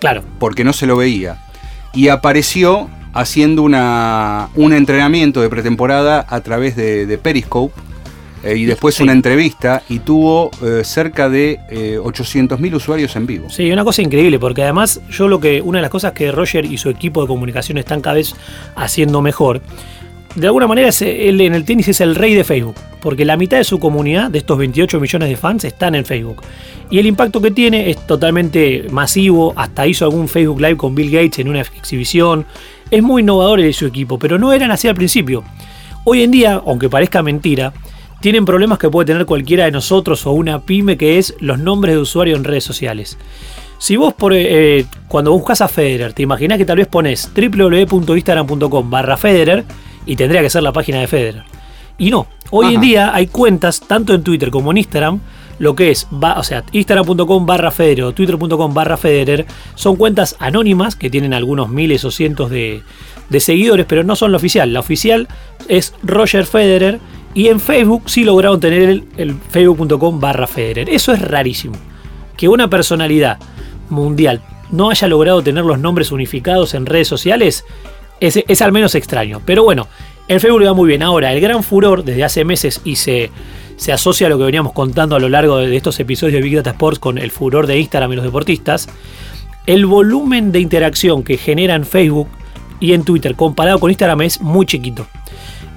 Claro. 0.00 0.22
Porque 0.38 0.62
no 0.62 0.74
se 0.74 0.86
lo 0.86 0.98
veía. 0.98 1.42
Y 1.94 2.08
apareció 2.08 2.90
haciendo 3.14 3.62
una, 3.62 4.50
un 4.54 4.74
entrenamiento 4.74 5.40
de 5.40 5.48
pretemporada 5.48 6.26
a 6.28 6.42
través 6.42 6.76
de 6.76 7.18
Periscope, 7.22 7.72
eh, 8.42 8.56
y 8.56 8.64
después 8.64 8.98
una 9.00 9.12
entrevista 9.12 9.82
y 9.88 9.98
tuvo 9.98 10.50
eh, 10.62 10.82
cerca 10.84 11.28
de 11.28 11.60
800.000 12.02 12.72
eh, 12.72 12.74
usuarios 12.74 13.14
en 13.16 13.26
vivo. 13.26 13.50
Sí, 13.50 13.70
una 13.70 13.84
cosa 13.84 14.02
increíble, 14.02 14.38
porque 14.38 14.62
además 14.62 15.00
yo 15.10 15.28
lo 15.28 15.40
que, 15.40 15.60
una 15.60 15.78
de 15.78 15.82
las 15.82 15.90
cosas 15.90 16.12
que 16.12 16.32
Roger 16.32 16.64
y 16.64 16.78
su 16.78 16.88
equipo 16.88 17.20
de 17.20 17.28
comunicación 17.28 17.78
están 17.78 18.00
cada 18.00 18.16
vez 18.16 18.34
haciendo 18.76 19.20
mejor, 19.20 19.60
de 20.34 20.46
alguna 20.46 20.68
manera 20.68 20.90
él 21.00 21.40
en 21.40 21.54
el 21.54 21.64
tenis 21.64 21.88
es 21.88 22.00
el 22.00 22.14
rey 22.14 22.34
de 22.34 22.44
Facebook, 22.44 22.76
porque 23.00 23.24
la 23.24 23.36
mitad 23.36 23.58
de 23.58 23.64
su 23.64 23.80
comunidad, 23.80 24.30
de 24.30 24.38
estos 24.38 24.56
28 24.56 25.00
millones 25.00 25.28
de 25.28 25.36
fans, 25.36 25.64
están 25.64 25.94
en 25.94 26.04
Facebook. 26.04 26.42
Y 26.88 26.98
el 26.98 27.06
impacto 27.06 27.40
que 27.40 27.50
tiene 27.50 27.90
es 27.90 28.06
totalmente 28.06 28.86
masivo, 28.90 29.52
hasta 29.56 29.86
hizo 29.86 30.04
algún 30.04 30.28
Facebook 30.28 30.60
Live 30.60 30.76
con 30.76 30.94
Bill 30.94 31.10
Gates 31.10 31.40
en 31.40 31.48
una 31.48 31.60
exhibición, 31.60 32.46
es 32.90 33.02
muy 33.02 33.22
innovador 33.22 33.60
de 33.60 33.72
su 33.72 33.86
equipo, 33.86 34.18
pero 34.18 34.38
no 34.38 34.52
eran 34.52 34.70
así 34.70 34.88
al 34.88 34.94
principio. 34.94 35.44
Hoy 36.04 36.22
en 36.22 36.30
día, 36.30 36.62
aunque 36.64 36.88
parezca 36.88 37.22
mentira, 37.22 37.72
tienen 38.20 38.44
problemas 38.44 38.78
que 38.78 38.90
puede 38.90 39.06
tener 39.06 39.26
cualquiera 39.26 39.64
de 39.64 39.70
nosotros 39.70 40.26
o 40.26 40.32
una 40.32 40.60
pyme 40.60 40.96
que 40.96 41.18
es 41.18 41.34
los 41.40 41.58
nombres 41.58 41.94
de 41.94 42.00
usuario 42.00 42.36
en 42.36 42.44
redes 42.44 42.64
sociales. 42.64 43.18
Si 43.78 43.96
vos 43.96 44.12
por, 44.12 44.34
eh, 44.34 44.84
cuando 45.08 45.32
buscas 45.32 45.62
a 45.62 45.68
Federer, 45.68 46.12
te 46.12 46.22
imaginas 46.22 46.58
que 46.58 46.66
tal 46.66 46.76
vez 46.76 46.86
pones 46.86 47.30
www.instagram.com 47.34 48.90
barra 48.90 49.16
Federer 49.16 49.64
y 50.04 50.16
tendría 50.16 50.42
que 50.42 50.50
ser 50.50 50.62
la 50.62 50.72
página 50.72 51.00
de 51.00 51.06
Federer. 51.06 51.44
Y 51.96 52.10
no, 52.10 52.26
hoy 52.50 52.74
en 52.74 52.80
día 52.80 53.14
hay 53.14 53.26
cuentas, 53.26 53.80
tanto 53.80 54.12
en 54.14 54.22
Twitter 54.22 54.50
como 54.50 54.70
en 54.70 54.78
Instagram, 54.78 55.20
lo 55.58 55.74
que 55.74 55.90
es, 55.90 56.08
o 56.10 56.42
sea, 56.42 56.64
instagram.com 56.72 57.46
barra 57.46 57.70
Federer 57.70 58.04
o 58.04 58.12
twitter.com 58.12 58.74
barra 58.74 58.96
Federer, 58.96 59.46
son 59.74 59.96
cuentas 59.96 60.36
anónimas 60.38 60.96
que 60.96 61.10
tienen 61.10 61.32
algunos 61.32 61.68
miles 61.68 62.04
o 62.04 62.10
cientos 62.10 62.50
de, 62.50 62.82
de 63.30 63.40
seguidores, 63.40 63.86
pero 63.86 64.04
no 64.04 64.16
son 64.16 64.32
la 64.32 64.38
oficial. 64.38 64.72
La 64.72 64.80
oficial 64.80 65.28
es 65.68 65.94
Roger 66.02 66.44
Federer 66.44 67.00
y 67.34 67.48
en 67.48 67.60
Facebook 67.60 68.04
sí 68.06 68.24
lograron 68.24 68.58
tener 68.58 69.04
el, 69.16 69.34
facebook.com 69.50 70.20
barra 70.20 70.46
Federer. 70.46 70.90
Eso 70.90 71.12
es 71.12 71.20
rarísimo. 71.20 71.76
Que 72.36 72.48
una 72.48 72.68
personalidad 72.68 73.38
mundial 73.88 74.42
no 74.70 74.90
haya 74.90 75.08
logrado 75.08 75.42
tener 75.42 75.64
los 75.64 75.78
nombres 75.78 76.12
unificados 76.12 76.74
en 76.74 76.86
redes 76.86 77.08
sociales 77.08 77.64
es, 78.20 78.62
al 78.62 78.72
menos 78.72 78.94
extraño. 78.94 79.40
Pero 79.44 79.62
bueno, 79.62 79.86
el 80.28 80.40
Facebook 80.40 80.60
le 80.60 80.66
va 80.66 80.74
muy 80.74 80.88
bien. 80.88 81.02
Ahora, 81.02 81.32
el 81.32 81.40
gran 81.40 81.62
furor 81.62 82.04
desde 82.04 82.24
hace 82.24 82.44
meses 82.44 82.80
y 82.84 82.96
se, 82.96 83.30
se 83.76 83.92
asocia 83.92 84.26
a 84.26 84.30
lo 84.30 84.38
que 84.38 84.44
veníamos 84.44 84.72
contando 84.72 85.16
a 85.16 85.20
lo 85.20 85.28
largo 85.28 85.58
de 85.58 85.76
estos 85.76 86.00
episodios 86.00 86.34
de 86.34 86.42
Big 86.42 86.56
Data 86.56 86.70
Sports 86.70 86.98
con 86.98 87.18
el 87.18 87.30
furor 87.30 87.66
de 87.66 87.78
Instagram 87.78 88.12
y 88.12 88.16
los 88.16 88.24
deportistas. 88.24 88.88
El 89.66 89.86
volumen 89.86 90.50
de 90.50 90.60
interacción 90.60 91.22
que 91.22 91.36
genera 91.36 91.74
en 91.74 91.84
Facebook 91.84 92.28
y 92.80 92.92
en 92.92 93.04
Twitter 93.04 93.36
comparado 93.36 93.78
con 93.78 93.90
Instagram 93.90 94.22
es 94.22 94.40
muy 94.40 94.66
chiquito. 94.66 95.06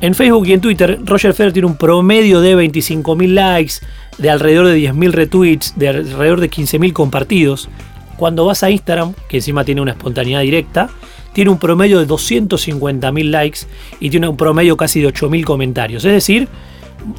En 0.04 0.16
Facebook 0.16 0.46
y 0.48 0.52
en 0.52 0.60
Twitter, 0.60 1.00
Roger 1.06 1.34
Federer 1.34 1.54
tiene 1.54 1.66
un 1.66 1.78
promedio 1.78 2.42
de 2.42 2.58
25.000 2.58 3.28
likes, 3.28 3.76
de 4.18 4.30
alrededor 4.30 4.68
de 4.68 4.78
10.000 4.78 5.12
retweets, 5.12 5.74
de 5.78 5.88
alrededor 5.88 6.42
de 6.42 6.52
15.000 6.52 6.92
compartidos. 6.92 7.70
Cuando 8.18 8.44
vas 8.44 8.64
a 8.64 8.70
Instagram, 8.70 9.14
que 9.30 9.38
encima 9.38 9.64
tiene 9.64 9.80
una 9.80 9.92
espontaneidad 9.92 10.42
directa, 10.42 10.90
tiene 11.32 11.52
un 11.52 11.58
promedio 11.58 12.00
de 12.00 12.08
250.000 12.10 13.30
likes 13.30 13.60
y 14.02 14.10
tiene 14.10 14.28
un 14.28 14.36
promedio 14.36 14.76
casi 14.76 15.00
de 15.00 15.08
8.000 15.08 15.46
comentarios. 15.46 16.04
Es 16.04 16.12
decir, 16.12 16.50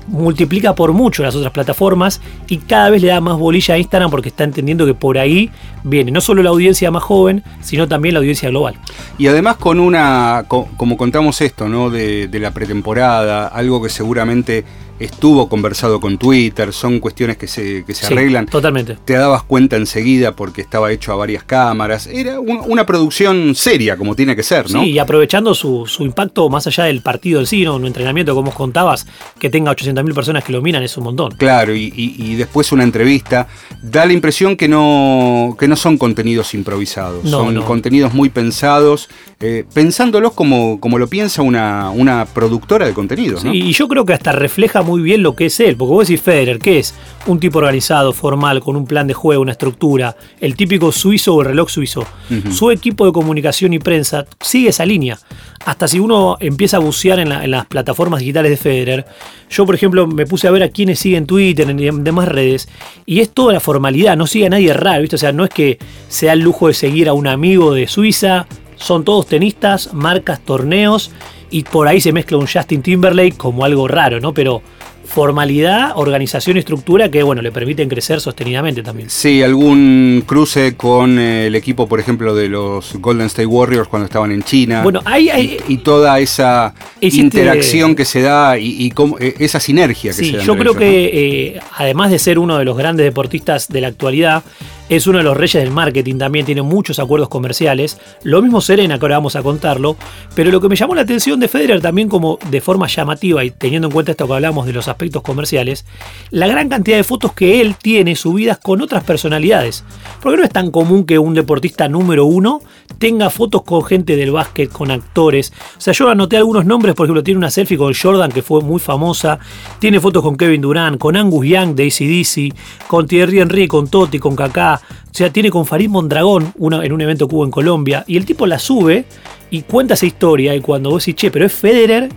multiplica 0.07 0.75
por 0.75 0.93
mucho 0.93 1.23
las 1.23 1.35
otras 1.35 1.52
plataformas 1.52 2.21
y 2.49 2.59
cada 2.59 2.90
vez 2.90 3.02
le 3.02 3.09
da 3.09 3.21
más 3.21 3.37
bolilla 3.38 3.75
a 3.75 3.78
Instagram 3.78 4.11
porque 4.11 4.28
está 4.28 4.45
entendiendo 4.45 4.87
que 4.87 4.95
por 4.95 5.19
ahí 5.19 5.50
viene 5.83 6.11
no 6.11 6.21
solo 6.21 6.43
la 6.43 6.50
audiencia 6.50 6.90
más 6.90 7.02
joven, 7.02 7.43
sino 7.61 7.87
también 7.88 8.14
la 8.14 8.21
audiencia 8.21 8.49
global. 8.49 8.75
Y 9.19 9.26
además 9.26 9.57
con 9.57 9.81
una, 9.81 10.45
como 10.49 10.97
contamos 10.97 11.40
esto, 11.40 11.69
¿no? 11.69 11.90
De, 11.90 12.28
de 12.28 12.38
la 12.38 12.52
pretemporada, 12.52 13.49
algo 13.49 13.83
que 13.83 13.88
seguramente 13.88 14.64
estuvo 14.98 15.48
conversado 15.48 16.00
con 16.00 16.18
Twitter, 16.18 16.72
son 16.72 17.00
cuestiones 17.00 17.36
que 17.36 17.48
se, 17.48 17.84
que 17.84 17.94
se 17.94 18.06
arreglan. 18.06 18.46
Totalmente. 18.46 18.96
Te 19.04 19.14
dabas 19.14 19.42
cuenta 19.42 19.76
enseguida 19.76 20.36
porque 20.36 20.60
estaba 20.60 20.92
hecho 20.92 21.12
a 21.12 21.16
varias 21.16 21.44
cámaras. 21.44 22.06
Era 22.06 22.40
una 22.40 22.86
producción 22.86 23.54
seria, 23.54 23.96
como 23.96 24.14
tiene 24.14 24.36
que 24.36 24.42
ser, 24.42 24.70
¿no? 24.70 24.82
Sí, 24.82 24.90
y 24.90 24.98
aprovechando 24.98 25.54
su, 25.54 25.86
impacto 26.00 26.48
más 26.48 26.66
allá 26.66 26.84
del 26.84 27.00
partido 27.02 27.38
del 27.38 27.46
sí, 27.46 27.66
un 27.66 27.86
entrenamiento, 27.86 28.34
como 28.34 28.50
os 28.50 28.54
contabas, 28.54 29.06
que 29.38 29.50
tenga 29.50 29.72
800.000 29.72 30.14
personas 30.14 30.44
que 30.44 30.52
lo 30.52 30.62
miran 30.62 30.82
es 30.82 30.96
un 30.96 31.04
montón. 31.04 31.32
Claro, 31.32 31.74
y, 31.74 32.34
después 32.36 32.72
una 32.72 32.84
entrevista. 32.84 33.48
Da 33.82 34.06
la 34.06 34.12
impresión 34.12 34.56
que 34.56 34.68
no, 34.68 35.56
que 35.58 35.68
no 35.68 35.76
son 35.76 35.98
contenidos 35.98 36.54
improvisados, 36.54 37.28
son 37.28 37.60
contenidos 37.62 38.14
muy 38.14 38.28
pensados, 38.28 39.08
eh, 39.40 39.64
pensándolos 39.72 40.32
como, 40.32 40.80
como 40.80 40.98
lo 40.98 41.08
piensa 41.08 41.42
una, 41.42 41.90
una 41.90 42.26
productora 42.26 42.86
de 42.86 42.92
contenidos. 42.92 43.44
y 43.44 43.72
yo 43.72 43.88
creo 43.88 44.04
que 44.04 44.12
hasta 44.12 44.32
refleja 44.32 44.83
muy 44.84 45.02
bien 45.02 45.22
lo 45.22 45.34
que 45.34 45.46
es 45.46 45.58
él. 45.60 45.76
Porque 45.76 45.92
vos 45.92 46.08
decís 46.08 46.22
Federer, 46.22 46.58
¿qué 46.58 46.78
es? 46.78 46.94
Un 47.26 47.40
tipo 47.40 47.58
organizado, 47.58 48.12
formal, 48.12 48.60
con 48.60 48.76
un 48.76 48.86
plan 48.86 49.06
de 49.06 49.14
juego, 49.14 49.42
una 49.42 49.52
estructura, 49.52 50.16
el 50.40 50.56
típico 50.56 50.92
suizo 50.92 51.34
o 51.34 51.40
el 51.40 51.48
reloj 51.48 51.70
suizo. 51.70 52.06
Su 52.50 52.70
equipo 52.70 53.06
de 53.06 53.12
comunicación 53.12 53.72
y 53.72 53.78
prensa 53.78 54.26
sigue 54.40 54.68
esa 54.68 54.84
línea. 54.84 55.18
Hasta 55.64 55.88
si 55.88 55.98
uno 55.98 56.36
empieza 56.40 56.76
a 56.76 56.80
bucear 56.80 57.18
en, 57.18 57.50
las 57.50 57.66
plataformas 57.66 58.20
digitales 58.20 58.50
de 58.50 58.56
Federer, 58.56 59.06
yo 59.48 59.64
por 59.64 59.74
ejemplo 59.74 60.06
me 60.06 60.26
puse 60.26 60.46
a 60.46 60.50
ver 60.50 60.62
a 60.62 60.68
quienes 60.68 60.98
siguen 60.98 61.26
Twitter, 61.26 61.68
en 61.70 62.04
demás 62.04 62.28
redes, 62.28 62.68
y 63.06 63.20
es 63.20 63.30
toda 63.30 63.54
la 63.54 63.60
formalidad, 63.60 64.16
no 64.16 64.26
sigue 64.26 64.46
a 64.46 64.50
nadie 64.50 64.74
raro, 64.74 65.00
¿viste? 65.00 65.16
O 65.16 65.18
sea, 65.18 65.32
no 65.32 65.44
es 65.44 65.50
que 65.50 65.78
sea 66.08 66.34
el 66.34 66.40
lujo 66.40 66.68
de 66.68 66.74
seguir 66.74 67.08
a 67.08 67.14
un 67.14 67.26
amigo 67.26 67.72
de 67.72 67.88
Suiza, 67.88 68.46
son 68.76 69.04
todos 69.04 69.26
tenistas, 69.26 69.94
marcas, 69.94 70.40
torneos, 70.44 71.10
y 71.54 71.62
por 71.62 71.87
ahí 71.87 72.00
se 72.00 72.12
mezcla 72.12 72.37
un 72.37 72.49
Justin 72.49 72.82
Timberlake 72.82 73.37
como 73.37 73.64
algo 73.64 73.87
raro, 73.87 74.18
¿no? 74.18 74.34
Pero 74.34 74.61
formalidad, 75.04 75.92
organización 75.94 76.56
y 76.56 76.58
estructura 76.58 77.08
que, 77.12 77.23
bueno, 77.23 77.42
le 77.42 77.52
permiten 77.52 77.88
crecer 77.88 78.20
sostenidamente 78.20 78.82
también. 78.82 79.08
Sí, 79.08 79.40
algún 79.40 80.25
cruce 80.26 80.75
con 80.76 81.16
eh, 81.16 81.46
el 81.46 81.54
equipo, 81.54 81.87
por 81.87 82.00
ejemplo, 82.00 82.34
de 82.34 82.49
los 82.49 82.94
Golden 82.94 83.26
State 83.26 83.46
Warriors 83.46 83.87
cuando 83.87 84.06
estaban 84.06 84.32
en 84.32 84.42
China. 84.42 84.82
Bueno, 84.82 85.00
hay... 85.04 85.58
y, 85.68 85.76
toda 85.78 86.18
esa 86.18 86.75
interacción 87.00 87.94
que 87.94 88.04
se 88.04 88.23
da 88.23 88.58
y, 88.58 88.92
e, 89.20 89.34
esa 89.38 89.61
sinergia 89.61 90.11
que 90.11 90.25
se 90.25 90.37
da. 90.38 90.42
Yo 90.42 90.56
creo 90.56 90.75
que, 90.75 91.54
eh, 91.54 91.61
además 91.76 92.11
de 92.11 92.18
ser 92.18 92.40
uno 92.40 92.58
de 92.58 92.64
los 92.64 92.76
grandes 92.76 93.04
deportistas 93.04 93.68
de 93.68 93.80
la 93.80 93.88
actualidad, 93.88 94.42
es 94.88 95.06
uno 95.06 95.18
de 95.18 95.24
los 95.24 95.36
reyes 95.36 95.62
del 95.62 95.72
marketing, 95.72 96.16
también 96.16 96.44
tiene 96.44 96.62
muchos 96.62 96.98
acuerdos 96.98 97.28
comerciales. 97.28 97.98
Lo 98.22 98.42
mismo 98.42 98.60
Serena, 98.60 98.98
que 98.98 99.04
ahora 99.04 99.16
vamos 99.16 99.36
a 99.36 99.42
contarlo. 99.42 99.96
Pero 100.34 100.50
lo 100.50 100.60
que 100.60 100.68
me 100.68 100.76
llamó 100.76 100.94
la 100.94 101.02
atención 101.02 101.40
de 101.40 101.48
Federer 101.48 101.80
también 101.80 102.08
como 102.08 102.38
de 102.50 102.60
forma 102.60 102.86
llamativa 102.86 103.44
y 103.44 103.50
teniendo 103.50 103.88
en 103.88 103.92
cuenta 103.92 104.12
esto 104.12 104.26
que 104.26 104.32
hablamos 104.34 104.66
de 104.66 104.72
los 104.72 104.88
aspectos 104.88 105.22
comerciales, 105.22 105.86
la 106.30 106.46
gran 106.46 106.68
cantidad 106.68 106.96
de 106.96 107.04
fotos 107.04 107.32
que 107.32 107.60
él 107.60 107.76
tiene 107.76 108.14
subidas 108.16 108.58
con 108.58 108.82
otras 108.82 109.04
personalidades. 109.04 109.84
Porque 110.22 110.38
no 110.38 110.44
es 110.44 110.50
tan 110.50 110.70
común 110.70 111.04
que 111.04 111.18
un 111.18 111.34
deportista 111.34 111.88
número 111.88 112.26
uno 112.26 112.60
tenga 112.98 113.30
fotos 113.30 113.62
con 113.62 113.84
gente 113.84 114.16
del 114.16 114.32
básquet, 114.32 114.70
con 114.70 114.90
actores. 114.90 115.52
O 115.76 115.80
sea, 115.80 115.92
yo 115.92 116.08
anoté 116.08 116.36
algunos 116.36 116.64
nombres, 116.64 116.94
por 116.94 117.06
ejemplo, 117.06 117.22
tiene 117.22 117.38
una 117.38 117.50
selfie 117.50 117.76
con 117.76 117.92
Jordan 117.94 118.30
que 118.30 118.42
fue 118.42 118.60
muy 118.60 118.80
famosa, 118.80 119.38
tiene 119.78 120.00
fotos 120.00 120.22
con 120.22 120.36
Kevin 120.36 120.60
Durant, 120.60 120.98
con 120.98 121.16
Angus 121.16 121.46
Young 121.46 121.74
de 121.74 121.84
ACDC, 121.84 122.86
con 122.88 123.06
Thierry 123.06 123.40
Henry, 123.40 123.68
con 123.68 123.88
Totti, 123.88 124.18
con 124.18 124.36
Kaká. 124.36 124.80
O 125.04 125.16
sea, 125.16 125.30
tiene 125.30 125.50
con 125.50 125.66
Farid 125.66 125.88
Mondragón 125.88 126.52
una, 126.58 126.84
en 126.84 126.92
un 126.92 127.00
evento 127.00 127.28
que 127.28 127.34
hubo 127.34 127.44
en 127.44 127.50
Colombia 127.50 128.04
y 128.06 128.16
el 128.16 128.24
tipo 128.24 128.46
la 128.46 128.58
sube 128.58 129.04
y 129.50 129.62
cuenta 129.62 129.94
esa 129.94 130.06
historia 130.06 130.54
y 130.54 130.60
cuando 130.60 130.90
vos 130.90 131.04
decís, 131.04 131.16
che, 131.16 131.30
pero 131.30 131.46
es 131.46 131.52
Federer 131.52 132.08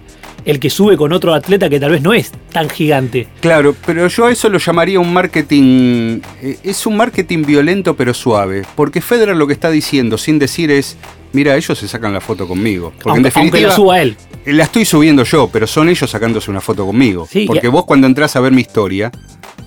el 0.48 0.62
que 0.62 0.70
sube 0.70 0.96
con 0.96 1.12
otro 1.12 1.34
atleta 1.34 1.70
que 1.70 1.78
tal 1.78 1.92
vez 1.92 2.02
no 2.02 2.14
es 2.14 2.32
tan 2.54 2.70
gigante. 2.70 3.28
Claro, 3.42 3.76
pero 3.86 4.08
yo 4.08 4.26
a 4.26 4.32
eso 4.32 4.48
lo 4.48 4.58
llamaría 4.58 4.98
un 4.98 5.12
marketing. 5.12 6.22
Eh, 6.42 6.58
es 6.64 6.86
un 6.86 6.96
marketing 6.96 7.44
violento 7.44 7.96
pero 7.96 8.14
suave. 8.14 8.64
Porque 8.76 9.02
Federer 9.02 9.36
lo 9.36 9.46
que 9.46 9.52
está 9.52 9.70
diciendo, 9.70 10.18
sin 10.18 10.40
decir, 10.40 10.72
es. 10.72 10.96
Mira, 11.34 11.58
ellos 11.58 11.78
se 11.78 11.90
sacan 11.90 12.14
la 12.14 12.22
foto 12.22 12.48
conmigo. 12.48 12.94
Porque 13.04 13.18
en 13.18 13.24
definitiva. 13.24 13.68
la 13.68 13.76
suba 13.76 14.02
él. 14.02 14.16
La 14.46 14.64
estoy 14.64 14.86
subiendo 14.86 15.26
yo, 15.26 15.50
pero 15.52 15.68
son 15.68 15.90
ellos 15.90 16.10
sacándose 16.10 16.50
una 16.50 16.62
foto 16.62 16.86
conmigo. 16.86 17.28
porque 17.46 17.68
vos 17.68 17.84
cuando 17.84 18.08
entras 18.08 18.38
a 18.38 18.40
ver 18.40 18.54
mi 18.54 18.62
historia, 18.62 19.12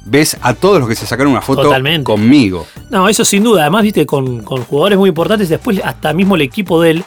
ves 0.06 0.38
a 0.40 0.54
todos 0.54 0.80
los 0.80 0.88
que 0.88 0.94
se 0.94 1.04
sacaron 1.04 1.32
una 1.32 1.42
foto 1.42 1.70
conmigo. 2.04 2.66
No, 2.88 3.06
eso 3.06 3.26
sin 3.26 3.42
duda. 3.42 3.62
Además, 3.62 3.82
viste, 3.82 4.06
con, 4.06 4.42
con 4.42 4.62
jugadores 4.62 4.98
muy 4.98 5.10
importantes, 5.10 5.50
después 5.50 5.78
hasta 5.84 6.14
mismo 6.14 6.36
el 6.36 6.40
equipo 6.40 6.80
de 6.80 6.92
él 6.92 7.04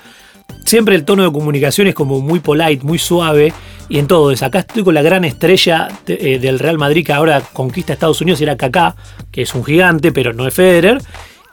siempre 0.65 0.95
el 0.95 1.05
tono 1.05 1.23
de 1.23 1.31
comunicación 1.31 1.87
es 1.87 1.95
como 1.95 2.19
muy 2.19 2.39
polite, 2.39 2.85
muy 2.85 2.97
suave. 2.97 3.53
Y 3.89 3.99
en 3.99 4.07
todo, 4.07 4.33
acá 4.41 4.59
estoy 4.59 4.83
con 4.83 4.93
la 4.93 5.01
gran 5.01 5.25
estrella 5.25 5.89
eh, 6.07 6.39
del 6.39 6.59
Real 6.59 6.77
Madrid 6.77 7.05
que 7.05 7.13
ahora 7.13 7.41
conquista 7.53 7.93
Estados 7.93 8.21
Unidos, 8.21 8.41
era 8.41 8.55
Kaká, 8.55 8.95
que 9.31 9.41
es 9.43 9.53
un 9.53 9.63
gigante, 9.63 10.11
pero 10.11 10.33
no 10.33 10.47
es 10.47 10.53
Federer. 10.53 11.01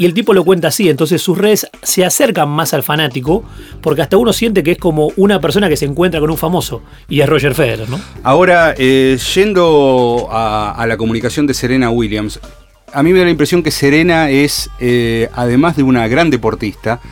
Y 0.01 0.07
el 0.07 0.15
tipo 0.15 0.33
lo 0.33 0.45
cuenta 0.45 0.69
así, 0.69 0.89
entonces 0.89 1.21
sus 1.21 1.37
redes 1.37 1.67
se 1.83 2.07
acercan 2.07 2.49
más 2.49 2.73
al 2.73 2.83
fanático, 2.83 3.45
porque 3.83 4.01
hasta 4.01 4.17
uno 4.17 4.33
siente 4.33 4.63
que 4.63 4.71
es 4.73 4.79
como 4.79 5.13
una 5.17 5.43
persona 5.43 5.69
que 5.69 5.77
se 5.77 5.85
encuentra 5.85 6.21
con 6.21 6.31
un 6.31 6.39
famoso, 6.39 6.83
y 7.07 7.21
es 7.21 7.29
Roger 7.29 7.55
Federer, 7.55 7.87
¿no? 7.91 8.01
Ahora, 8.23 8.75
eh, 8.79 9.19
yendo 9.35 10.27
a, 10.31 10.87
la 10.89 10.97
comunicación 10.97 11.47
de 11.47 11.53
Serena 11.53 11.91
Williams, 11.91 12.41
a 12.95 13.03
mí 13.03 13.13
me 13.13 13.19
da 13.19 13.27
la 13.27 13.31
impresión 13.31 13.63
que 13.63 13.71
Serena 13.71 14.31
es, 14.31 14.71
eh, 14.81 15.29
además 15.35 15.77
de 15.77 15.83
una 15.83 16.09
gran 16.09 16.31
deportista, 16.31 17.03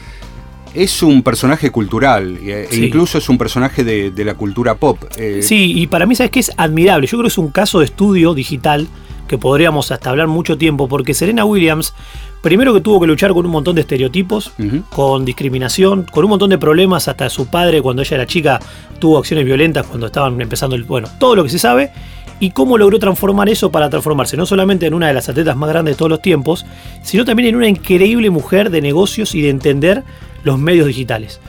es 0.82 1.02
un 1.02 1.22
personaje 1.22 1.70
cultural, 1.70 2.38
e 2.42 2.68
incluso 2.72 3.18
es 3.18 3.28
un 3.28 3.36
personaje 3.36 3.82
de, 3.84 4.24
la 4.24 4.34
cultura 4.34 4.76
pop. 4.76 4.98
Eh. 5.16 5.40
Sí, 5.42 5.72
y 5.76 5.86
para 5.86 6.06
mí, 6.06 6.14
¿sabes 6.14 6.30
que 6.30 6.40
Es 6.40 6.52
admirable. 6.56 7.06
Yo 7.06 7.18
creo 7.18 7.22
que 7.22 7.28
es 7.28 7.38
un 7.38 7.50
caso 7.50 7.80
de 7.80 7.86
estudio 7.86 8.34
digital 8.34 8.86
que 9.26 9.38
podríamos 9.38 9.90
hasta 9.90 10.10
hablar 10.10 10.28
mucho 10.28 10.56
tiempo, 10.56 10.88
porque 10.88 11.14
Serena 11.14 11.44
Williams, 11.44 11.94
primero 12.40 12.72
que 12.72 12.80
tuvo 12.80 13.00
que 13.00 13.06
luchar 13.06 13.32
con 13.34 13.44
un 13.44 13.52
montón 13.52 13.74
de 13.74 13.82
estereotipos, 13.82 14.52
con 14.90 15.24
discriminación, 15.24 16.04
con 16.04 16.24
un 16.24 16.30
montón 16.30 16.50
de 16.50 16.58
problemas, 16.58 17.08
hasta 17.08 17.28
su 17.28 17.46
padre 17.46 17.82
cuando 17.82 18.02
ella 18.02 18.16
era 18.16 18.26
chica 18.26 18.60
tuvo 18.98 19.18
acciones 19.18 19.44
violentas 19.44 19.86
cuando 19.86 20.06
estaban 20.06 20.40
empezando 20.40 20.76
el... 20.76 20.84
Bueno, 20.84 21.08
todo 21.18 21.36
lo 21.36 21.44
que 21.44 21.50
se 21.50 21.58
sabe, 21.58 21.92
y 22.40 22.50
cómo 22.50 22.78
logró 22.78 22.98
transformar 22.98 23.48
eso 23.48 23.70
para 23.70 23.90
transformarse 23.90 24.36
no 24.36 24.46
solamente 24.46 24.86
en 24.86 24.94
una 24.94 25.08
de 25.08 25.14
las 25.14 25.28
atletas 25.28 25.56
más 25.56 25.68
grandes 25.68 25.94
de 25.94 25.98
todos 25.98 26.10
los 26.10 26.22
tiempos, 26.22 26.64
sino 27.02 27.24
también 27.24 27.48
en 27.50 27.56
una 27.56 27.68
increíble 27.68 28.30
mujer 28.30 28.70
de 28.70 28.80
negocios 28.80 29.34
y 29.34 29.42
de 29.42 29.50
entender 29.50 30.04
los 30.48 30.58
medios 30.58 30.86
digitales. 30.86 31.40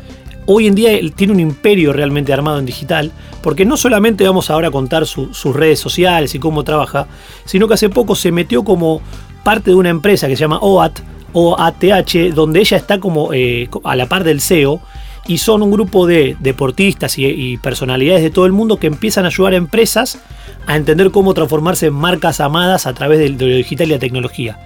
Hoy 0.46 0.68
en 0.68 0.75
día 0.75 0.91
tiene 1.15 1.34
un 1.34 1.39
imperio 1.39 1.94
realmente 1.94 2.34
armado 2.34 2.60
en 2.60 2.65
digital, 2.65 3.12
porque 3.41 3.65
no 3.65 3.77
solamente 3.77 4.24
vamos 4.24 4.50
ahora 4.50 4.70
a 4.70 4.72
contar 4.72 5.06
sus 5.06 5.56
redes 5.56 5.79
sociales 5.79 6.34
y 6.34 6.39
cómo 6.39 6.63
trabaja, 6.63 7.08
sino 7.46 7.68
que 7.68 7.75
hace 7.75 7.89
poco 7.89 8.15
se 8.15 8.32
metió 8.32 8.63
como 8.63 9.01
parte 9.44 9.72
de 9.72 9.75
una 9.75 9.89
empresa 9.89 10.27
que 10.27 10.36
se 10.36 10.41
llama 10.41 10.58
OAT, 10.60 11.00
OATH, 11.34 12.34
donde 12.34 12.62
ella 12.62 12.77
está 12.77 13.00
como 13.00 13.32
eh, 13.34 13.70
a 13.84 13.96
la 13.96 14.08
par 14.08 14.24
del 14.24 14.41
CEO, 14.41 14.82
y 15.27 15.38
son 15.38 15.62
un 15.62 15.70
grupo 15.70 16.08
de 16.08 16.36
deportistas 16.39 17.20
y, 17.20 17.58
personalidades 17.58 18.24
de 18.24 18.32
todo 18.32 18.48
el 18.48 18.51
mundo 18.51 18.77
que 18.77 18.88
empiezan 18.88 19.25
a 19.25 19.27
ayudar 19.27 19.53
a 19.53 19.58
empresas 19.58 20.18
a 20.65 20.75
entender 20.75 21.12
cómo 21.12 21.36
transformarse 21.36 21.88
en 21.88 21.94
marcas 21.94 22.39
amadas 22.39 22.88
a 22.88 22.94
través 22.94 23.20
de 23.20 23.29
lo 23.29 23.56
digital 23.56 23.88
y 23.88 23.91
la 23.91 24.00
tecnología 24.00 24.58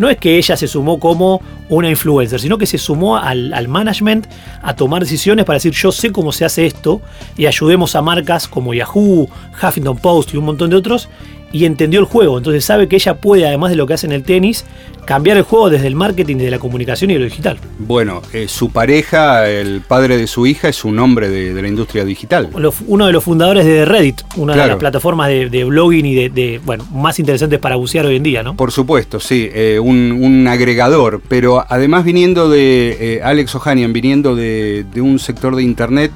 no 0.00 0.08
es 0.08 0.16
que 0.16 0.38
ella 0.38 0.56
se 0.56 0.66
sumó 0.66 0.98
como 0.98 1.42
una 1.68 1.90
influencer, 1.90 2.40
sino 2.40 2.56
que 2.56 2.64
se 2.64 2.78
sumó 2.78 3.18
al, 3.18 3.52
al, 3.52 3.68
management 3.68 4.26
a 4.62 4.74
tomar 4.74 5.02
decisiones 5.02 5.44
para 5.44 5.58
decir 5.58 5.74
yo 5.74 5.92
sé 5.92 6.10
cómo 6.10 6.32
se 6.32 6.46
hace 6.46 6.64
esto 6.64 7.02
y 7.36 7.44
ayudemos 7.44 7.94
a 7.94 8.00
marcas 8.00 8.48
como 8.48 8.72
Yahoo, 8.72 9.28
Huffington 9.62 9.98
Post 9.98 10.32
y 10.32 10.38
un 10.38 10.46
montón 10.46 10.70
de 10.70 10.76
otros 10.76 11.10
y 11.52 11.64
entendió 11.64 12.00
el 12.00 12.06
juego. 12.06 12.38
Entonces 12.38 12.64
sabe 12.64 12.88
que 12.88 12.96
ella 12.96 13.14
puede, 13.14 13.46
además 13.46 13.70
de 13.70 13.76
lo 13.76 13.86
que 13.86 13.94
hace 13.94 14.06
en 14.06 14.12
el 14.12 14.22
tenis, 14.22 14.64
cambiar 15.04 15.36
el 15.36 15.42
juego 15.42 15.70
desde 15.70 15.86
el 15.86 15.96
marketing, 15.96 16.36
desde 16.36 16.50
la 16.50 16.58
comunicación 16.58 17.10
y 17.10 17.18
lo 17.18 17.24
digital. 17.24 17.58
Bueno, 17.78 18.22
eh, 18.32 18.46
su 18.48 18.70
pareja, 18.70 19.48
el 19.48 19.80
padre 19.80 20.16
de 20.16 20.26
su 20.26 20.46
hija, 20.46 20.68
es 20.68 20.84
un 20.84 20.98
hombre 20.98 21.28
de, 21.28 21.60
la 21.60 21.68
industria 21.68 22.04
digital. 22.04 22.48
uno 22.86 23.06
de 23.06 23.12
los 23.12 23.24
fundadores 23.24 23.64
de 23.64 23.84
Reddit, 23.84 24.22
una 24.36 24.54
de 24.54 24.66
las 24.66 24.76
plataformas 24.76 25.28
de, 25.28 25.64
blogging 25.64 26.06
y 26.06 26.28
de, 26.28 26.60
bueno, 26.64 26.86
más 26.92 27.18
interesantes 27.18 27.58
para 27.58 27.76
bucear 27.76 28.06
hoy 28.06 28.16
en 28.16 28.22
día, 28.22 28.42
¿no? 28.42 28.56
Por 28.56 28.72
supuesto, 28.72 29.20
sí, 29.20 29.48
eh, 29.52 29.78
un, 29.80 30.46
agregador, 30.48 31.20
pero 31.28 31.64
además 31.68 32.04
viniendo 32.04 32.48
de 32.48 32.96
eh, 33.00 33.20
Alex 33.22 33.54
Ohanian, 33.54 33.92
viniendo 33.92 34.34
de, 34.34 34.84
un 34.96 35.18
sector 35.18 35.56
de 35.56 35.62
internet 35.62 36.12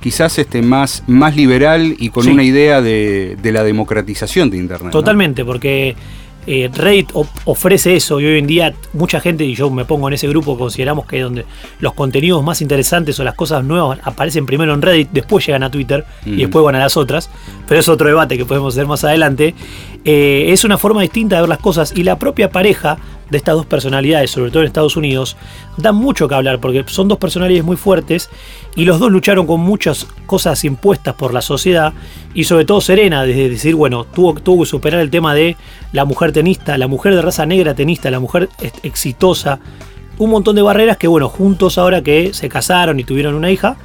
quizás 0.00 0.38
este, 0.38 0.62
más, 0.62 1.04
más 1.06 1.36
liberal 1.36 1.94
y 1.98 2.10
con 2.10 2.26
una 2.28 2.42
idea 2.42 2.80
de, 2.80 3.36
la 3.42 3.62
democratización 3.64 4.50
de 4.50 4.58
Internet. 4.58 4.92
Totalmente, 4.92 5.44
porque 5.44 5.96
eh, 6.46 6.70
Reddit 6.72 7.10
ofrece 7.44 7.96
eso 7.96 8.18
y 8.20 8.26
hoy 8.26 8.38
en 8.38 8.46
día 8.46 8.74
mucha 8.92 9.20
gente, 9.20 9.44
y 9.44 9.54
yo 9.54 9.70
me 9.70 9.84
pongo 9.84 10.08
en 10.08 10.14
ese 10.14 10.26
grupo, 10.28 10.56
consideramos 10.56 11.06
que 11.06 11.20
donde 11.20 11.44
los 11.80 11.92
contenidos 11.92 12.42
más 12.42 12.62
interesantes 12.62 13.20
o 13.20 13.24
las 13.24 13.34
cosas 13.34 13.62
nuevas 13.64 13.98
aparecen 14.02 14.46
primero 14.46 14.72
en 14.72 14.80
Reddit, 14.80 15.10
después 15.12 15.46
llegan 15.46 15.62
a 15.62 15.70
Twitter 15.70 16.04
y 16.24 16.36
después 16.36 16.64
van 16.64 16.76
a 16.76 16.78
las 16.78 16.96
otras, 16.96 17.30
pero 17.68 17.80
es 17.80 17.88
otro 17.88 18.08
debate 18.08 18.38
que 18.38 18.44
podemos 18.44 18.74
hacer 18.74 18.86
más 18.86 19.04
adelante. 19.04 19.54
Eh, 20.04 20.46
es 20.48 20.64
una 20.64 20.78
forma 20.78 21.02
distinta 21.02 21.36
de 21.36 21.42
ver 21.42 21.48
las 21.50 21.58
cosas 21.58 21.92
y 21.94 22.04
la 22.04 22.18
propia 22.18 22.50
pareja 22.50 22.98
de 23.30 23.38
estas 23.38 23.54
dos 23.54 23.66
personalidades, 23.66 24.30
sobre 24.30 24.50
todo 24.50 24.62
en 24.62 24.66
Estados 24.66 24.96
Unidos, 24.96 25.36
da 25.76 25.92
mucho 25.92 26.28
que 26.28 26.34
hablar 26.34 26.60
porque 26.60 26.84
son 26.86 27.08
dos 27.08 27.18
personalidades 27.18 27.64
muy 27.64 27.76
fuertes 27.76 28.28
y 28.76 28.84
los 28.84 28.98
dos 28.98 29.10
lucharon 29.10 29.46
con 29.46 29.60
muchas 29.60 30.06
cosas 30.26 30.64
impuestas 30.64 31.14
por 31.14 31.32
la 31.32 31.42
sociedad 31.42 31.92
y 32.34 32.44
sobre 32.44 32.64
todo 32.64 32.80
Serena, 32.80 33.24
desde 33.24 33.48
decir, 33.48 33.74
bueno, 33.74 34.04
tuvo, 34.04 34.34
que 34.34 34.66
superar 34.66 35.00
el 35.00 35.10
tema 35.10 35.34
de 35.34 35.56
la 35.92 36.04
mujer 36.04 36.32
tenista, 36.32 36.78
la 36.78 36.88
mujer 36.88 37.14
de 37.14 37.22
raza 37.22 37.46
negra 37.46 37.74
tenista, 37.74 38.10
la 38.10 38.20
mujer 38.20 38.48
exitosa, 38.82 39.60
un 40.18 40.30
montón 40.30 40.56
de 40.56 40.62
barreras 40.62 40.96
que, 40.96 41.08
bueno, 41.08 41.28
juntos 41.28 41.78
ahora 41.78 42.02
que 42.02 42.34
se 42.34 42.48
casaron 42.48 43.00
y 43.00 43.04
tuvieron 43.04 43.34
una 43.34 43.50
hija, 43.50 43.76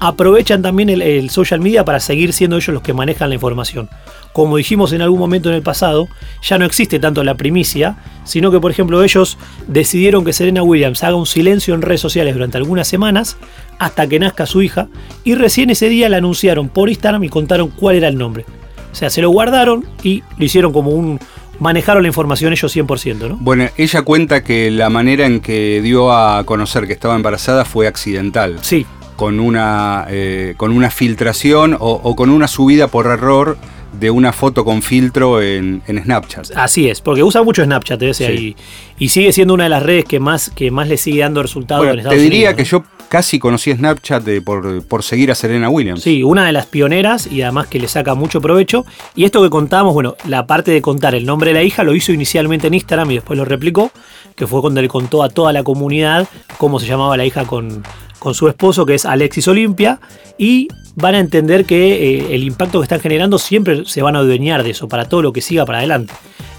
aprovechan 0.00 0.62
también 0.62 0.88
el, 0.88 1.30
social 1.30 1.60
media 1.60 1.84
para 1.84 2.00
seguir 2.00 2.32
siendo 2.32 2.56
ellos 2.56 2.74
los 2.74 2.82
que 2.82 2.94
manejan 2.94 3.28
la 3.28 3.34
información. 3.34 3.88
Como 4.32 4.56
dijimos 4.56 4.92
en 4.92 5.02
algún 5.02 5.18
momento 5.18 5.50
en 5.50 5.56
el 5.56 5.62
pasado, 5.62 6.08
ya 6.42 6.58
no 6.58 6.64
existe 6.64 6.98
tanto 6.98 7.22
la 7.22 7.34
primicia, 7.34 7.98
sino 8.24 8.50
que 8.50 8.60
por 8.60 8.70
ejemplo 8.70 9.02
ellos 9.04 9.36
decidieron 9.68 10.24
que 10.24 10.32
Serena 10.32 10.62
Williams 10.62 11.04
haga 11.04 11.16
un 11.16 11.26
silencio 11.26 11.74
en 11.74 11.82
redes 11.82 12.00
sociales 12.00 12.34
durante 12.34 12.56
algunas 12.56 12.88
semanas 12.88 13.36
hasta 13.78 14.06
que 14.06 14.18
nazca 14.18 14.46
su 14.46 14.62
hija 14.62 14.88
y 15.22 15.34
recién 15.34 15.68
ese 15.70 15.88
día 15.88 16.08
la 16.08 16.16
anunciaron 16.16 16.68
por 16.70 16.88
Instagram 16.88 17.24
y 17.24 17.28
contaron 17.28 17.68
cuál 17.68 17.96
era 17.96 18.08
el 18.08 18.16
nombre. 18.16 18.46
O 18.90 18.94
sea, 18.94 19.10
se 19.10 19.20
lo 19.20 19.30
guardaron 19.30 19.84
y 20.02 20.22
lo 20.38 20.44
hicieron 20.44 20.72
como 20.72 20.90
un. 20.90 21.20
manejaron 21.58 22.02
la 22.02 22.08
información 22.08 22.52
ellos 22.52 22.74
100%, 22.74 23.28
¿no? 23.28 23.36
Bueno, 23.40 23.68
ella 23.76 24.02
cuenta 24.02 24.42
que 24.42 24.70
la 24.70 24.88
manera 24.90 25.26
en 25.26 25.40
que 25.40 25.80
dio 25.82 26.12
a 26.12 26.42
conocer 26.44 26.86
que 26.86 26.94
estaba 26.94 27.14
embarazada 27.14 27.64
fue 27.64 27.86
accidental. 27.86 28.58
Sí. 28.62 28.86
Con 29.20 29.38
una, 29.38 30.06
eh, 30.08 30.54
con 30.56 30.72
una 30.72 30.90
filtración 30.90 31.74
o, 31.78 31.90
o 32.02 32.16
con 32.16 32.30
una 32.30 32.48
subida 32.48 32.86
por 32.88 33.04
error 33.06 33.58
de 33.92 34.10
una 34.10 34.32
foto 34.32 34.64
con 34.64 34.80
filtro 34.80 35.42
en, 35.42 35.82
en 35.86 36.02
Snapchat. 36.02 36.52
Así 36.56 36.88
es, 36.88 37.02
porque 37.02 37.22
usa 37.22 37.42
mucho 37.42 37.62
Snapchat 37.62 38.00
Sí. 38.14 38.24
ahí. 38.24 38.56
Y 38.98 39.10
sigue 39.10 39.30
siendo 39.34 39.52
una 39.52 39.64
de 39.64 39.68
las 39.70 39.82
redes 39.82 40.06
que 40.06 40.20
más, 40.20 40.48
que 40.48 40.70
más 40.70 40.88
le 40.88 40.96
sigue 40.96 41.20
dando 41.20 41.42
resultados 41.42 41.80
Bueno, 41.82 41.92
en 41.92 41.98
Estados 41.98 42.16
te 42.16 42.22
diría 42.22 42.50
Unidos, 42.50 42.54
que 42.56 42.62
¿no? 42.62 42.68
yo 42.84 42.84
casi 43.10 43.38
conocí 43.38 43.72
Snapchat 43.74 44.22
de- 44.24 44.40
por, 44.40 44.82
por 44.86 45.02
seguir 45.02 45.30
a 45.30 45.34
Serena 45.34 45.68
Williams. 45.68 46.00
Sí, 46.02 46.22
una 46.22 46.46
de 46.46 46.52
las 46.52 46.64
pioneras 46.64 47.26
y 47.30 47.42
además 47.42 47.66
que 47.66 47.78
le 47.78 47.88
saca 47.88 48.14
mucho 48.14 48.40
provecho. 48.40 48.86
Y 49.16 49.24
esto 49.24 49.42
que 49.42 49.50
contábamos, 49.50 49.92
bueno, 49.92 50.14
la 50.26 50.46
parte 50.46 50.70
de 50.70 50.80
contar 50.80 51.14
el 51.14 51.26
nombre 51.26 51.50
de 51.50 51.54
la 51.58 51.62
hija 51.62 51.84
lo 51.84 51.94
hizo 51.94 52.12
inicialmente 52.12 52.68
en 52.68 52.74
Instagram 52.74 53.10
y 53.10 53.14
después 53.16 53.36
lo 53.36 53.44
replicó, 53.44 53.90
que 54.34 54.46
fue 54.46 54.62
cuando 54.62 54.80
le 54.80 54.88
contó 54.88 55.22
a 55.22 55.28
toda 55.28 55.52
la 55.52 55.62
comunidad 55.62 56.26
cómo 56.56 56.80
se 56.80 56.86
llamaba 56.86 57.16
la 57.18 57.26
hija 57.26 57.44
con, 57.44 57.82
con 58.20 58.34
su 58.34 58.46
esposo, 58.46 58.86
que 58.86 58.94
es 58.94 59.04
Alexis 59.04 59.48
Olimpia, 59.48 59.98
y 60.38 60.68
van 60.94 61.16
a 61.16 61.18
entender 61.18 61.64
que 61.64 62.18
eh, 62.18 62.34
el 62.34 62.44
impacto 62.44 62.78
que 62.78 62.84
están 62.84 63.00
generando 63.00 63.38
siempre 63.38 63.84
se 63.86 64.02
van 64.02 64.14
a 64.14 64.20
adueñar 64.20 64.62
de 64.62 64.70
eso, 64.70 64.88
para 64.88 65.08
todo 65.08 65.22
lo 65.22 65.32
que 65.32 65.40
siga 65.40 65.66
para 65.66 65.78
adelante. 65.78 66.12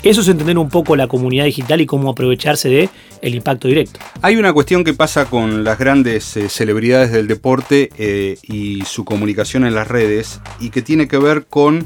Eso 0.04 0.22
es 0.22 0.28
entender 0.28 0.58
un 0.58 0.70
poco 0.70 0.96
la 0.96 1.08
comunidad 1.08 1.46
digital 1.46 1.80
y 1.80 1.86
cómo 1.86 2.10
aprovecharse 2.10 2.70
de 2.70 2.90
el 3.22 3.36
impacto 3.36 3.68
directo. 3.68 4.00
Hay 4.24 4.36
una 4.36 4.52
cuestión 4.52 4.84
que 4.84 4.94
pasa 4.94 5.26
con 5.26 5.64
las 5.64 5.78
grandes 5.78 6.36
eh, 6.38 6.50
celebridades 6.50 7.12
del 7.12 7.28
deporte 7.28 7.92
eh, 8.00 8.38
y 8.42 8.84
su 8.86 9.06
comunicación 9.06 9.64
en 9.64 9.76
las 9.76 9.88
redes 9.88 10.42
y 10.60 10.72
que 10.72 10.82
tiene 10.82 11.08
que 11.08 11.20
ver 11.20 11.46
con 11.46 11.86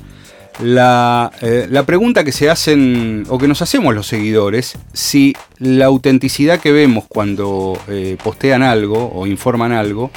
la, 0.62 1.32
eh, 1.42 1.68
la 1.70 1.84
pregunta 1.84 2.24
que 2.24 2.32
se 2.32 2.50
hacen 2.50 3.26
o 3.30 3.38
que 3.38 3.48
nos 3.48 3.62
hacemos 3.62 3.94
los 3.94 4.08
seguidores, 4.08 4.78
si 4.94 5.36
la 5.60 5.86
autenticidad 5.86 6.60
que 6.60 6.72
vemos 6.72 7.06
cuando 7.08 7.78
eh, 7.88 8.18
postean 8.24 8.64
algo 8.64 9.12
o 9.14 9.28
informan 9.28 9.72
algo 9.72 10.12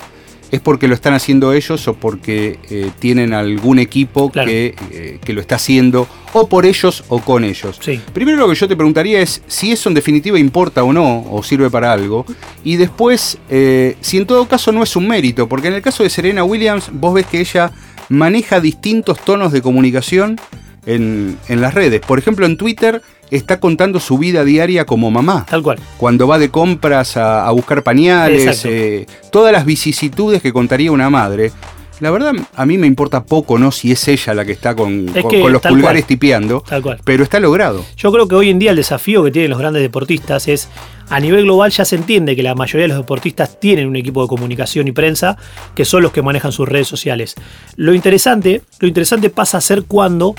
es 0.50 0.61
porque 0.61 0.88
lo 0.88 0.95
están 0.95 1.12
haciendo 1.12 1.52
ellos 1.52 1.87
o 1.88 1.95
porque 1.95 2.59
eh, 2.71 2.90
tienen 2.99 3.35
algún 3.35 3.78
equipo 3.78 4.30
Claro. 4.30 4.49
que, 4.49 4.75
eh, 4.92 5.18
que 5.23 5.35
lo 5.35 5.42
está 5.42 5.57
haciendo 5.57 6.09
o 6.33 6.49
por 6.49 6.64
ellos 6.64 7.04
o 7.09 7.18
con 7.21 7.45
ellos. 7.45 7.78
Sí. 7.83 8.00
Primero 8.14 8.38
lo 8.38 8.49
que 8.49 8.54
yo 8.54 8.66
te 8.66 8.75
preguntaría 8.75 9.21
es 9.21 9.42
si 9.47 9.73
eso 9.73 9.90
en 9.90 9.95
definitiva 9.95 10.38
importa 10.38 10.85
o 10.85 10.92
no, 10.95 11.26
o 11.30 11.42
sirve 11.42 11.68
para 11.68 11.92
algo. 11.92 12.25
Y 12.64 12.76
después, 12.76 13.37
eh, 13.50 13.97
si 14.00 14.16
en 14.16 14.25
todo 14.26 14.49
caso 14.49 14.73
no 14.73 14.83
es 14.83 14.97
un 14.97 15.07
mérito, 15.07 15.49
porque 15.50 15.68
en 15.68 15.75
el 15.75 15.83
caso 15.83 16.02
de 16.02 16.09
Serena 16.09 16.45
Williams, 16.45 16.88
vos 16.92 17.12
ves 17.12 17.26
que 17.26 17.40
ella 17.40 17.71
maneja 18.08 18.60
distintos 18.60 19.18
tonos 19.20 19.52
de 19.52 19.62
comunicación 19.62 20.38
en, 20.86 21.36
en 21.48 21.60
las 21.60 21.74
redes. 21.74 22.00
Por 22.00 22.18
ejemplo, 22.18 22.46
en 22.46 22.56
Twitter 22.56 23.02
está 23.30 23.60
contando 23.60 24.00
su 24.00 24.18
vida 24.18 24.44
diaria 24.44 24.86
como 24.86 25.10
mamá. 25.10 25.46
Tal 25.48 25.62
cual. 25.62 25.78
Cuando 25.98 26.26
va 26.26 26.38
de 26.38 26.50
compras 26.50 27.16
a, 27.16 27.46
a 27.46 27.50
buscar 27.50 27.82
pañales, 27.82 28.64
eh, 28.64 29.06
todas 29.30 29.52
las 29.52 29.64
vicisitudes 29.64 30.42
que 30.42 30.52
contaría 30.52 30.92
una 30.92 31.10
madre. 31.10 31.52
La 32.00 32.10
verdad, 32.12 32.32
a 32.54 32.64
mí 32.66 32.78
me 32.78 32.86
importa 32.86 33.24
poco, 33.24 33.58
¿no? 33.58 33.72
Si 33.72 33.90
es 33.90 34.06
ella 34.06 34.32
la 34.32 34.44
que 34.44 34.52
está 34.52 34.76
con, 34.76 35.08
Es 35.14 35.22
con- 35.22 35.30
que 35.32 35.40
con 35.40 35.52
los 35.52 35.60
pulgares 35.62 36.02
cual. 36.02 36.06
tipeando, 36.08 36.60
Tal 36.68 36.80
cual. 36.82 37.00
pero 37.02 37.24
está 37.24 37.40
logrado. 37.40 37.84
Yo 37.96 38.12
creo 38.12 38.28
que 38.28 38.36
hoy 38.36 38.50
en 38.50 38.58
día 38.60 38.70
el 38.70 38.76
desafío 38.76 39.24
que 39.24 39.32
tienen 39.32 39.50
los 39.50 39.58
grandes 39.58 39.82
deportistas 39.82 40.46
es, 40.46 40.68
a 41.10 41.18
nivel 41.18 41.42
global 41.44 41.72
ya 41.72 41.84
se 41.84 41.96
entiende 41.96 42.36
que 42.36 42.42
la 42.44 42.54
mayoría 42.54 42.84
de 42.84 42.88
los 42.88 42.98
deportistas 42.98 43.58
tienen 43.58 43.88
un 43.88 43.96
equipo 43.96 44.22
de 44.22 44.28
comunicación 44.28 44.86
y 44.86 44.92
prensa 44.92 45.36
que 45.74 45.84
son 45.84 46.02
los 46.02 46.12
que 46.12 46.22
manejan 46.22 46.52
sus 46.52 46.68
redes 46.68 46.86
sociales. 46.86 47.34
Lo 47.76 47.92
interesante, 47.94 48.62
lo 48.78 48.86
interesante 48.86 49.28
pasa 49.30 49.58
a 49.58 49.60
ser 49.60 49.82
cuando 49.84 50.34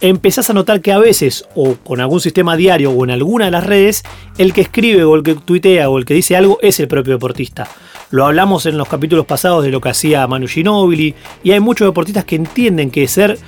empezás 0.00 0.50
a 0.50 0.52
notar 0.52 0.82
que 0.82 0.92
a 0.92 0.98
veces, 0.98 1.46
o 1.54 1.74
con 1.76 2.00
algún 2.00 2.20
sistema 2.20 2.56
diario 2.56 2.90
o 2.92 3.02
en 3.04 3.10
alguna 3.10 3.46
de 3.46 3.50
las 3.50 3.64
redes, 3.66 4.02
el 4.38 4.52
que 4.52 4.60
escribe 4.60 5.02
o 5.04 5.14
el 5.16 5.22
que 5.22 5.34
tuitea 5.34 5.88
o 5.88 5.98
el 5.98 6.04
que 6.04 6.14
dice 6.14 6.36
algo 6.36 6.58
es 6.62 6.78
el 6.80 6.86
propio 6.86 7.14
deportista. 7.14 7.66
Lo 8.10 8.26
hablamos 8.26 8.66
en 8.66 8.78
los 8.78 8.88
capítulos 8.88 9.26
pasados 9.26 9.64
de 9.64 9.70
lo 9.70 9.80
que 9.80 9.88
hacía 9.88 10.26
Manu 10.26 10.46
Ginóbili, 10.46 11.14
y 11.42 11.52
hay 11.52 11.60
muchos 11.60 11.88
deportistas 11.88 12.24
que 12.24 12.36
entienden 12.36 12.90
que 12.90 13.08
ser 13.08 13.38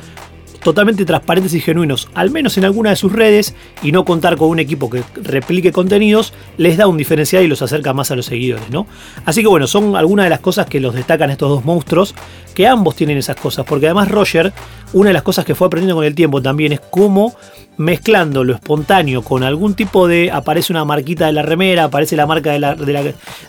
totalmente 0.62 1.04
transparentes 1.04 1.54
y 1.54 1.60
genuinos, 1.60 2.08
al 2.14 2.30
menos 2.30 2.58
en 2.58 2.64
alguna 2.64 2.90
de 2.90 2.96
sus 2.96 3.12
redes, 3.12 3.54
y 3.82 3.92
no 3.92 4.04
contar 4.04 4.36
con 4.36 4.48
un 4.48 4.58
equipo 4.58 4.90
que 4.90 5.02
replique 5.14 5.72
contenidos, 5.72 6.32
les 6.56 6.76
da 6.76 6.86
un 6.86 6.96
diferencial 6.96 7.44
y 7.44 7.46
los 7.46 7.62
acerca 7.62 7.92
más 7.92 8.10
a 8.10 8.16
los 8.16 8.26
seguidores, 8.26 8.68
¿no? 8.70 8.86
Así 9.24 9.42
que 9.42 9.48
bueno, 9.48 9.66
son 9.66 9.96
algunas 9.96 10.26
de 10.26 10.30
las 10.30 10.40
cosas 10.40 10.66
que 10.66 10.80
los 10.80 10.94
destacan 10.94 11.30
estos 11.30 11.48
dos 11.48 11.64
monstruos, 11.64 12.14
que 12.54 12.66
ambos 12.66 12.96
tienen 12.96 13.18
esas 13.18 13.36
cosas, 13.36 13.64
porque 13.64 13.86
además 13.86 14.10
Roger, 14.10 14.52
una 14.92 15.10
de 15.10 15.14
las 15.14 15.22
cosas 15.22 15.44
que 15.44 15.54
fue 15.54 15.68
aprendiendo 15.68 15.94
con 15.94 16.04
el 16.04 16.14
tiempo 16.14 16.42
también 16.42 16.72
es 16.72 16.80
cómo 16.80 17.34
mezclando 17.76 18.42
lo 18.42 18.54
espontáneo 18.54 19.22
con 19.22 19.44
algún 19.44 19.74
tipo 19.74 20.08
de, 20.08 20.32
aparece 20.32 20.72
una 20.72 20.84
marquita 20.84 21.26
de 21.26 21.32
la 21.32 21.42
remera, 21.42 21.84
aparece 21.84 22.16
la 22.16 22.26
marca 22.26 22.50
de 22.50 22.58
la, 22.58 22.74
de 22.74 22.92
la, 22.92 23.02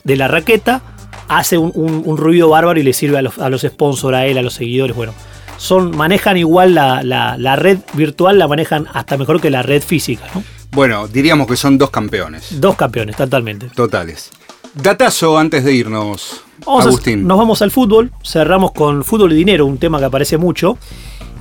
de 0.04 0.16
la 0.16 0.28
raqueta, 0.28 0.84
hace 1.28 1.58
un, 1.58 1.72
un- 1.76 2.04
un 2.06 2.18
ruido 2.18 2.50
bárbaro 2.50 2.80
y 2.80 2.84
le 2.84 2.94
sirve 2.94 3.18
a 3.18 3.22
los, 3.22 3.38
a 3.40 3.50
los 3.50 3.62
sponsors, 3.62 4.16
a 4.18 4.26
él, 4.26 4.38
a 4.38 4.42
los 4.42 4.54
seguidores, 4.54 4.96
bueno 4.96 5.14
son, 5.58 5.96
manejan 5.98 6.38
igual 6.38 6.74
la, 6.74 7.04
la- 7.04 7.38
la 7.38 7.58
red 7.58 7.80
virtual, 7.94 8.40
la 8.40 8.48
manejan 8.48 8.88
hasta 8.94 9.18
mejor 9.18 9.42
que 9.42 9.50
la 9.50 9.62
red 9.62 9.84
física, 9.84 10.24
¿no? 10.34 10.42
Bueno, 10.72 11.08
diríamos 11.10 11.48
que 11.48 11.58
son 11.58 11.78
dos 11.78 11.90
campeones 11.90 12.62
Dos 12.62 12.76
campeones, 12.78 13.18
totalmente. 13.18 13.70
totales. 13.76 14.32
Datazo 14.76 15.38
antes 15.38 15.66
de 15.66 15.74
irnos, 15.74 16.42
Vamos 16.66 16.86
a- 16.86 16.88
Agustín. 16.90 17.28
nos 17.28 17.38
vamos 17.38 17.62
al 17.62 17.72
fútbol, 17.72 18.12
cerramos 18.24 18.72
con 18.72 19.04
fútbol 19.04 19.34
y 19.34 19.36
dinero, 19.36 19.66
un 19.66 19.78
tema 19.80 20.00
que 20.00 20.06
aparece 20.06 20.38
mucho. 20.38 20.78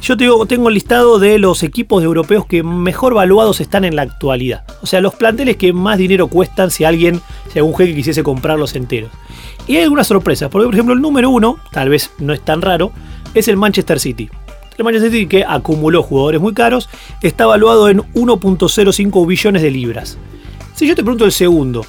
Yo 0.01 0.17
te 0.17 0.25
digo, 0.25 0.47
tengo 0.47 0.69
el 0.69 0.75
listado 0.75 1.19
de 1.19 1.39
los 1.39 1.63
equipos 1.63 2.03
europeos 2.03 2.47
que 2.47 2.63
mejor 2.63 3.15
valuados 3.15 3.61
están 3.61 3.85
en 3.85 3.97
la 3.97 4.03
actualidad. 4.03 4.65
O 4.81 4.87
sea, 4.87 5.01
los 5.01 5.15
planteles 5.15 5.57
que 5.57 5.73
más 5.73 5.99
dinero 5.99 6.29
cuestan 6.29 6.71
si 6.71 6.85
alguien, 6.85 7.21
si 7.53 7.59
algún 7.59 7.75
jeque 7.75 7.95
quisiese 7.95 8.23
comprarlos 8.23 8.75
enteros. 8.77 9.11
Y 9.67 9.77
hay 9.77 9.83
algunas 9.83 10.07
sorpresas, 10.07 10.49
porque 10.51 10.67
por 10.67 10.75
ejemplo 10.75 10.95
el 10.95 11.03
número 11.03 11.31
uno, 11.31 11.59
tal 11.73 11.89
vez 11.89 12.11
no 12.19 12.33
es 12.33 12.41
tan 12.41 12.63
raro, 12.63 12.93
es 13.35 13.49
el 13.49 13.57
Manchester 13.57 14.01
City. 14.01 14.31
El 14.79 14.85
Manchester 14.85 15.11
City 15.11 15.27
que 15.27 15.45
acumuló 15.45 16.03
jugadores 16.03 16.41
muy 16.41 16.55
caros, 16.55 16.89
está 17.21 17.47
valuado 17.47 17.89
en 17.89 17.99
1.05 18.15 19.27
billones 19.27 19.63
de 19.63 19.71
libras. 19.71 20.17
Si 20.75 20.87
yo 20.87 20.95
te 20.95 21.03
pregunto 21.03 21.25
el 21.25 21.33
segundo, 21.33 21.85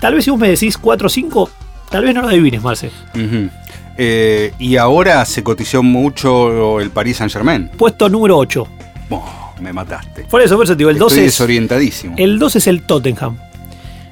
tal 0.00 0.14
vez 0.14 0.24
si 0.24 0.30
vos 0.30 0.40
me 0.40 0.48
decís 0.48 0.78
4 0.78 1.06
o 1.06 1.10
5, 1.10 1.50
tal 1.90 2.04
vez 2.04 2.14
no 2.14 2.22
lo 2.22 2.28
adivines, 2.28 2.62
Marce. 2.62 2.90
Eh, 3.96 4.52
y 4.58 4.76
ahora 4.76 5.24
se 5.24 5.42
cotizó 5.42 5.82
mucho 5.82 6.80
el 6.80 6.90
Paris 6.90 7.18
Saint 7.18 7.32
Germain. 7.32 7.68
Puesto 7.76 8.08
número 8.08 8.36
8. 8.38 8.66
me 9.60 9.72
mataste. 9.72 10.24
Por 10.24 10.40
eso, 10.40 10.56
por 10.56 10.64
eso 10.64 10.74
te 10.74 10.78
digo, 10.78 10.90
el 10.90 10.98
12 10.98 11.14
Estoy 11.14 11.26
es, 11.26 11.32
desorientadísimo. 11.32 12.14
el 12.16 12.38
12 12.38 12.58
es 12.58 12.66
el 12.66 12.82
Tottenham. 12.82 13.36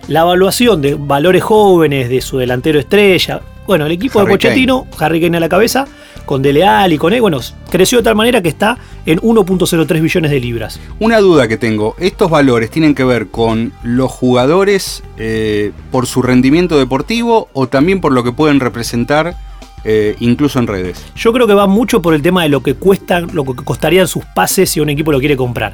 La 0.09 0.21
evaluación 0.21 0.81
de 0.81 0.95
valores 0.95 1.43
jóvenes, 1.43 2.09
de 2.09 2.21
su 2.21 2.39
delantero 2.39 2.79
estrella. 2.79 3.41
Bueno, 3.67 3.85
el 3.85 3.93
equipo 3.93 4.21
Harry 4.21 4.29
de 4.29 4.35
Pochettino, 4.35 4.87
Harry 4.99 5.21
Kane 5.21 5.37
a 5.37 5.41
la 5.41 5.49
cabeza, 5.51 5.87
con 6.25 6.41
Dele 6.41 6.65
Alli, 6.65 6.97
con 6.97 7.13
él, 7.13 7.21
bueno, 7.21 7.41
creció 7.71 7.99
de 7.99 8.05
tal 8.05 8.15
manera 8.15 8.43
que 8.43 8.49
está 8.49 8.79
en 9.05 9.19
1.03 9.21 10.01
billones 10.01 10.31
de 10.31 10.41
libras. 10.41 10.81
Una 11.01 11.19
duda 11.21 11.49
que 11.49 11.59
tengo, 11.59 11.95
¿estos 11.99 12.31
valores 12.31 12.71
tienen 12.71 12.95
que 12.95 13.05
ver 13.05 13.29
con 13.29 13.73
los 13.83 14.11
jugadores 14.11 15.03
eh, 15.19 15.73
por 15.91 16.07
su 16.07 16.23
rendimiento 16.23 16.79
deportivo 16.79 17.49
o 17.53 17.67
también 17.67 18.01
por 18.01 18.13
lo 18.13 18.25
que 18.25 18.33
pueden 18.33 18.61
representar 18.61 19.37
eh, 19.85 20.17
incluso 20.21 20.59
en 20.59 20.67
redes? 20.67 21.05
Yo 21.15 21.33
creo 21.33 21.47
que 21.47 21.55
va 21.55 21.67
mucho 21.67 22.03
por 22.03 22.15
el 22.15 22.23
tema 22.23 22.43
de 22.43 22.49
lo 22.49 22.63
que 22.63 22.75
cuestan, 22.75 23.29
lo 23.33 23.45
que 23.45 23.55
costarían 23.65 24.09
sus 24.09 24.25
pases 24.25 24.71
si 24.71 24.81
un 24.81 24.89
equipo 24.89 25.13
lo 25.13 25.21
quiere 25.21 25.37
comprar. 25.37 25.73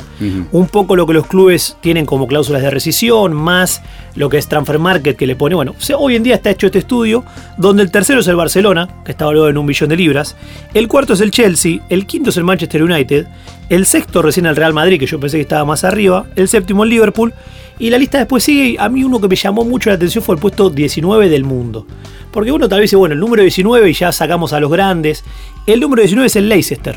Un 0.53 0.67
poco 0.69 0.97
lo 0.97 1.07
que 1.07 1.15
los 1.15 1.27
clubes 1.27 1.77
tienen 1.81 2.07
como 2.07 2.27
cláusulas 2.27 2.63
de 2.63 2.71
rescisión, 2.71 3.33
más 3.33 3.83
lo 4.15 4.29
que 4.29 4.39
es 4.39 4.49
Transfer 4.49 4.79
Market 4.79 5.17
que 5.17 5.27
le 5.27 5.37
pone. 5.37 5.55
Bueno, 5.55 5.75
hoy 5.99 6.17
en 6.17 6.23
día 6.23 6.37
está 6.37 6.51
hecho 6.51 6.67
este 6.67 6.79
estudio, 6.79 7.25
donde 7.57 7.83
el 7.83 7.91
tercero 7.91 8.21
es 8.21 8.29
el 8.29 8.37
Barcelona, 8.37 8.89
que 9.05 9.13
está 9.13 9.27
valuado 9.27 9.49
en 9.49 9.59
un 9.59 9.67
billón 9.67 9.89
de 9.89 9.97
libras, 9.97 10.37
el 10.73 10.89
cuarto 10.89 11.15
es 11.15 11.21
el 11.21 11.31
Chelsea, 11.31 11.81
el 11.89 12.07
quinto 12.07 12.31
es 12.31 12.37
el 12.37 12.45
Manchester 12.45 12.83
United, 12.83 13.27
el 13.69 13.87
sexto 13.87 14.23
recién 14.23 14.47
el 14.47 14.57
Real 14.57 14.73
Madrid, 14.73 14.99
que 14.99 15.07
yo 15.07 15.19
pensé 15.21 15.39
que 15.39 15.43
estaba 15.43 15.65
más 15.65 15.85
arriba, 15.85 16.27
el 16.37 16.49
séptimo 16.49 16.85
el 16.85 16.91
Liverpool, 16.91 17.35
y 17.79 17.91
la 17.91 17.99
lista 17.99 18.19
después 18.19 18.45
sigue. 18.45 18.77
A 18.79 18.89
mí 18.89 19.03
uno 19.03 19.21
que 19.21 19.27
me 19.27 19.35
llamó 19.35 19.65
mucho 19.65 19.91
la 19.91 19.97
atención 19.97 20.23
fue 20.23 20.37
el 20.37 20.41
puesto 20.41 20.71
19 20.71 21.29
del 21.29 21.43
mundo. 21.43 21.87
Porque 22.31 22.53
uno 22.53 22.69
tal 22.69 22.79
vez 22.79 22.91
dice, 22.91 22.97
bueno, 22.97 23.15
el 23.15 23.21
número 23.21 23.43
19 23.43 23.91
y 23.91 23.93
ya 23.93 24.13
sacamos 24.13 24.53
a 24.53 24.61
los 24.61 24.71
grandes. 24.71 25.25
El 25.67 25.81
número 25.81 26.03
19 26.03 26.27
es 26.27 26.37
el 26.37 26.49
Leicester 26.49 26.97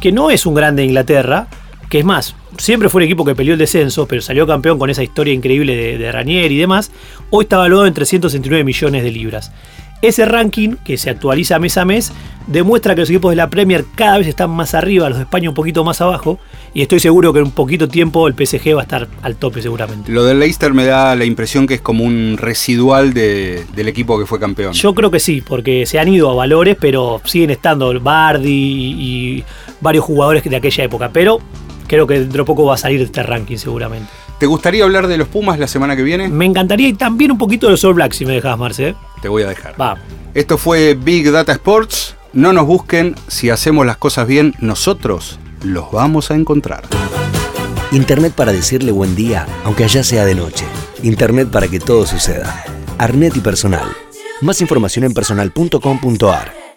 que 0.00 0.12
no 0.12 0.30
es 0.30 0.46
un 0.46 0.54
grande 0.54 0.82
de 0.82 0.88
Inglaterra, 0.88 1.48
que 1.90 1.98
es 2.00 2.04
más, 2.04 2.34
siempre 2.58 2.88
fue 2.88 3.00
un 3.00 3.04
equipo 3.06 3.24
que 3.24 3.34
peleó 3.34 3.54
el 3.54 3.58
descenso, 3.58 4.06
pero 4.06 4.20
salió 4.22 4.46
campeón 4.46 4.78
con 4.78 4.90
esa 4.90 5.02
historia 5.02 5.32
increíble 5.34 5.74
de, 5.76 5.98
de 5.98 6.12
Ranieri 6.12 6.54
y 6.54 6.58
demás, 6.58 6.90
hoy 7.30 7.44
está 7.44 7.56
valuado 7.58 7.86
en 7.86 7.94
369 7.94 8.64
millones 8.64 9.02
de 9.02 9.10
libras. 9.10 9.52
Ese 10.00 10.24
ranking, 10.26 10.76
que 10.84 10.96
se 10.96 11.10
actualiza 11.10 11.58
mes 11.58 11.76
a 11.76 11.84
mes, 11.84 12.12
demuestra 12.46 12.94
que 12.94 13.00
los 13.00 13.10
equipos 13.10 13.30
de 13.32 13.36
la 13.36 13.50
Premier 13.50 13.84
cada 13.96 14.18
vez 14.18 14.28
están 14.28 14.48
más 14.50 14.72
arriba, 14.74 15.08
los 15.08 15.18
de 15.18 15.24
España 15.24 15.48
un 15.48 15.56
poquito 15.56 15.82
más 15.82 16.00
abajo, 16.00 16.38
y 16.72 16.82
estoy 16.82 17.00
seguro 17.00 17.32
que 17.32 17.40
en 17.40 17.46
un 17.46 17.50
poquito 17.50 17.88
tiempo 17.88 18.28
el 18.28 18.34
PSG 18.34 18.76
va 18.76 18.80
a 18.80 18.82
estar 18.84 19.08
al 19.22 19.34
tope 19.34 19.60
seguramente. 19.60 20.12
Lo 20.12 20.22
del 20.22 20.38
Leicester 20.38 20.72
me 20.72 20.84
da 20.84 21.16
la 21.16 21.24
impresión 21.24 21.66
que 21.66 21.74
es 21.74 21.80
como 21.80 22.04
un 22.04 22.36
residual 22.38 23.12
de- 23.12 23.64
del 23.74 23.88
equipo 23.88 24.16
que 24.20 24.26
fue 24.26 24.38
campeón. 24.38 24.72
Yo 24.72 24.94
creo 24.94 25.10
que 25.10 25.18
sí, 25.18 25.40
porque 25.44 25.84
se 25.84 25.98
han 25.98 26.06
ido 26.06 26.30
a 26.30 26.34
valores, 26.34 26.76
pero 26.80 27.20
siguen 27.24 27.50
estando 27.50 27.98
Bardi 27.98 28.48
y, 28.52 28.92
y 29.38 29.44
varios 29.80 30.04
jugadores 30.04 30.44
de 30.44 30.54
aquella 30.54 30.84
época, 30.84 31.10
pero 31.12 31.40
creo 31.88 32.06
que 32.06 32.20
dentro 32.20 32.44
de 32.44 32.46
poco 32.46 32.64
va 32.64 32.74
a 32.74 32.78
salir 32.78 33.00
de 33.00 33.06
este 33.06 33.22
ranking 33.24 33.56
seguramente. 33.56 34.08
¿Te 34.38 34.46
gustaría 34.46 34.84
hablar 34.84 35.08
de 35.08 35.18
los 35.18 35.26
Pumas 35.26 35.58
la 35.58 35.66
semana 35.66 35.96
que 35.96 36.02
viene? 36.02 36.28
Me 36.28 36.44
encantaría 36.44 36.88
y 36.88 36.92
también 36.92 37.32
un 37.32 37.38
poquito 37.38 37.66
de 37.66 37.72
los 37.72 37.84
All 37.84 37.94
Blacks 37.94 38.16
si 38.16 38.24
me 38.24 38.34
dejas, 38.34 38.56
Marce. 38.56 38.90
¿eh? 38.90 38.94
Te 39.20 39.28
voy 39.28 39.42
a 39.42 39.48
dejar. 39.48 39.80
Va. 39.80 39.96
Esto 40.34 40.58
fue 40.58 40.94
Big 40.94 41.30
Data 41.32 41.50
Sports. 41.52 42.14
No 42.32 42.52
nos 42.52 42.66
busquen, 42.66 43.16
si 43.26 43.50
hacemos 43.50 43.84
las 43.84 43.96
cosas 43.96 44.28
bien, 44.28 44.54
nosotros 44.60 45.40
los 45.64 45.90
vamos 45.90 46.30
a 46.30 46.34
encontrar. 46.34 46.84
Internet 47.90 48.34
para 48.36 48.52
decirle 48.52 48.92
buen 48.92 49.16
día, 49.16 49.46
aunque 49.64 49.84
allá 49.84 50.04
sea 50.04 50.24
de 50.24 50.34
noche. 50.34 50.66
Internet 51.02 51.48
para 51.50 51.68
que 51.68 51.80
todo 51.80 52.06
suceda. 52.06 52.64
Arnet 52.98 53.36
y 53.36 53.40
personal. 53.40 53.88
Más 54.42 54.60
información 54.60 55.04
en 55.04 55.14
personal.com.ar. 55.14 56.67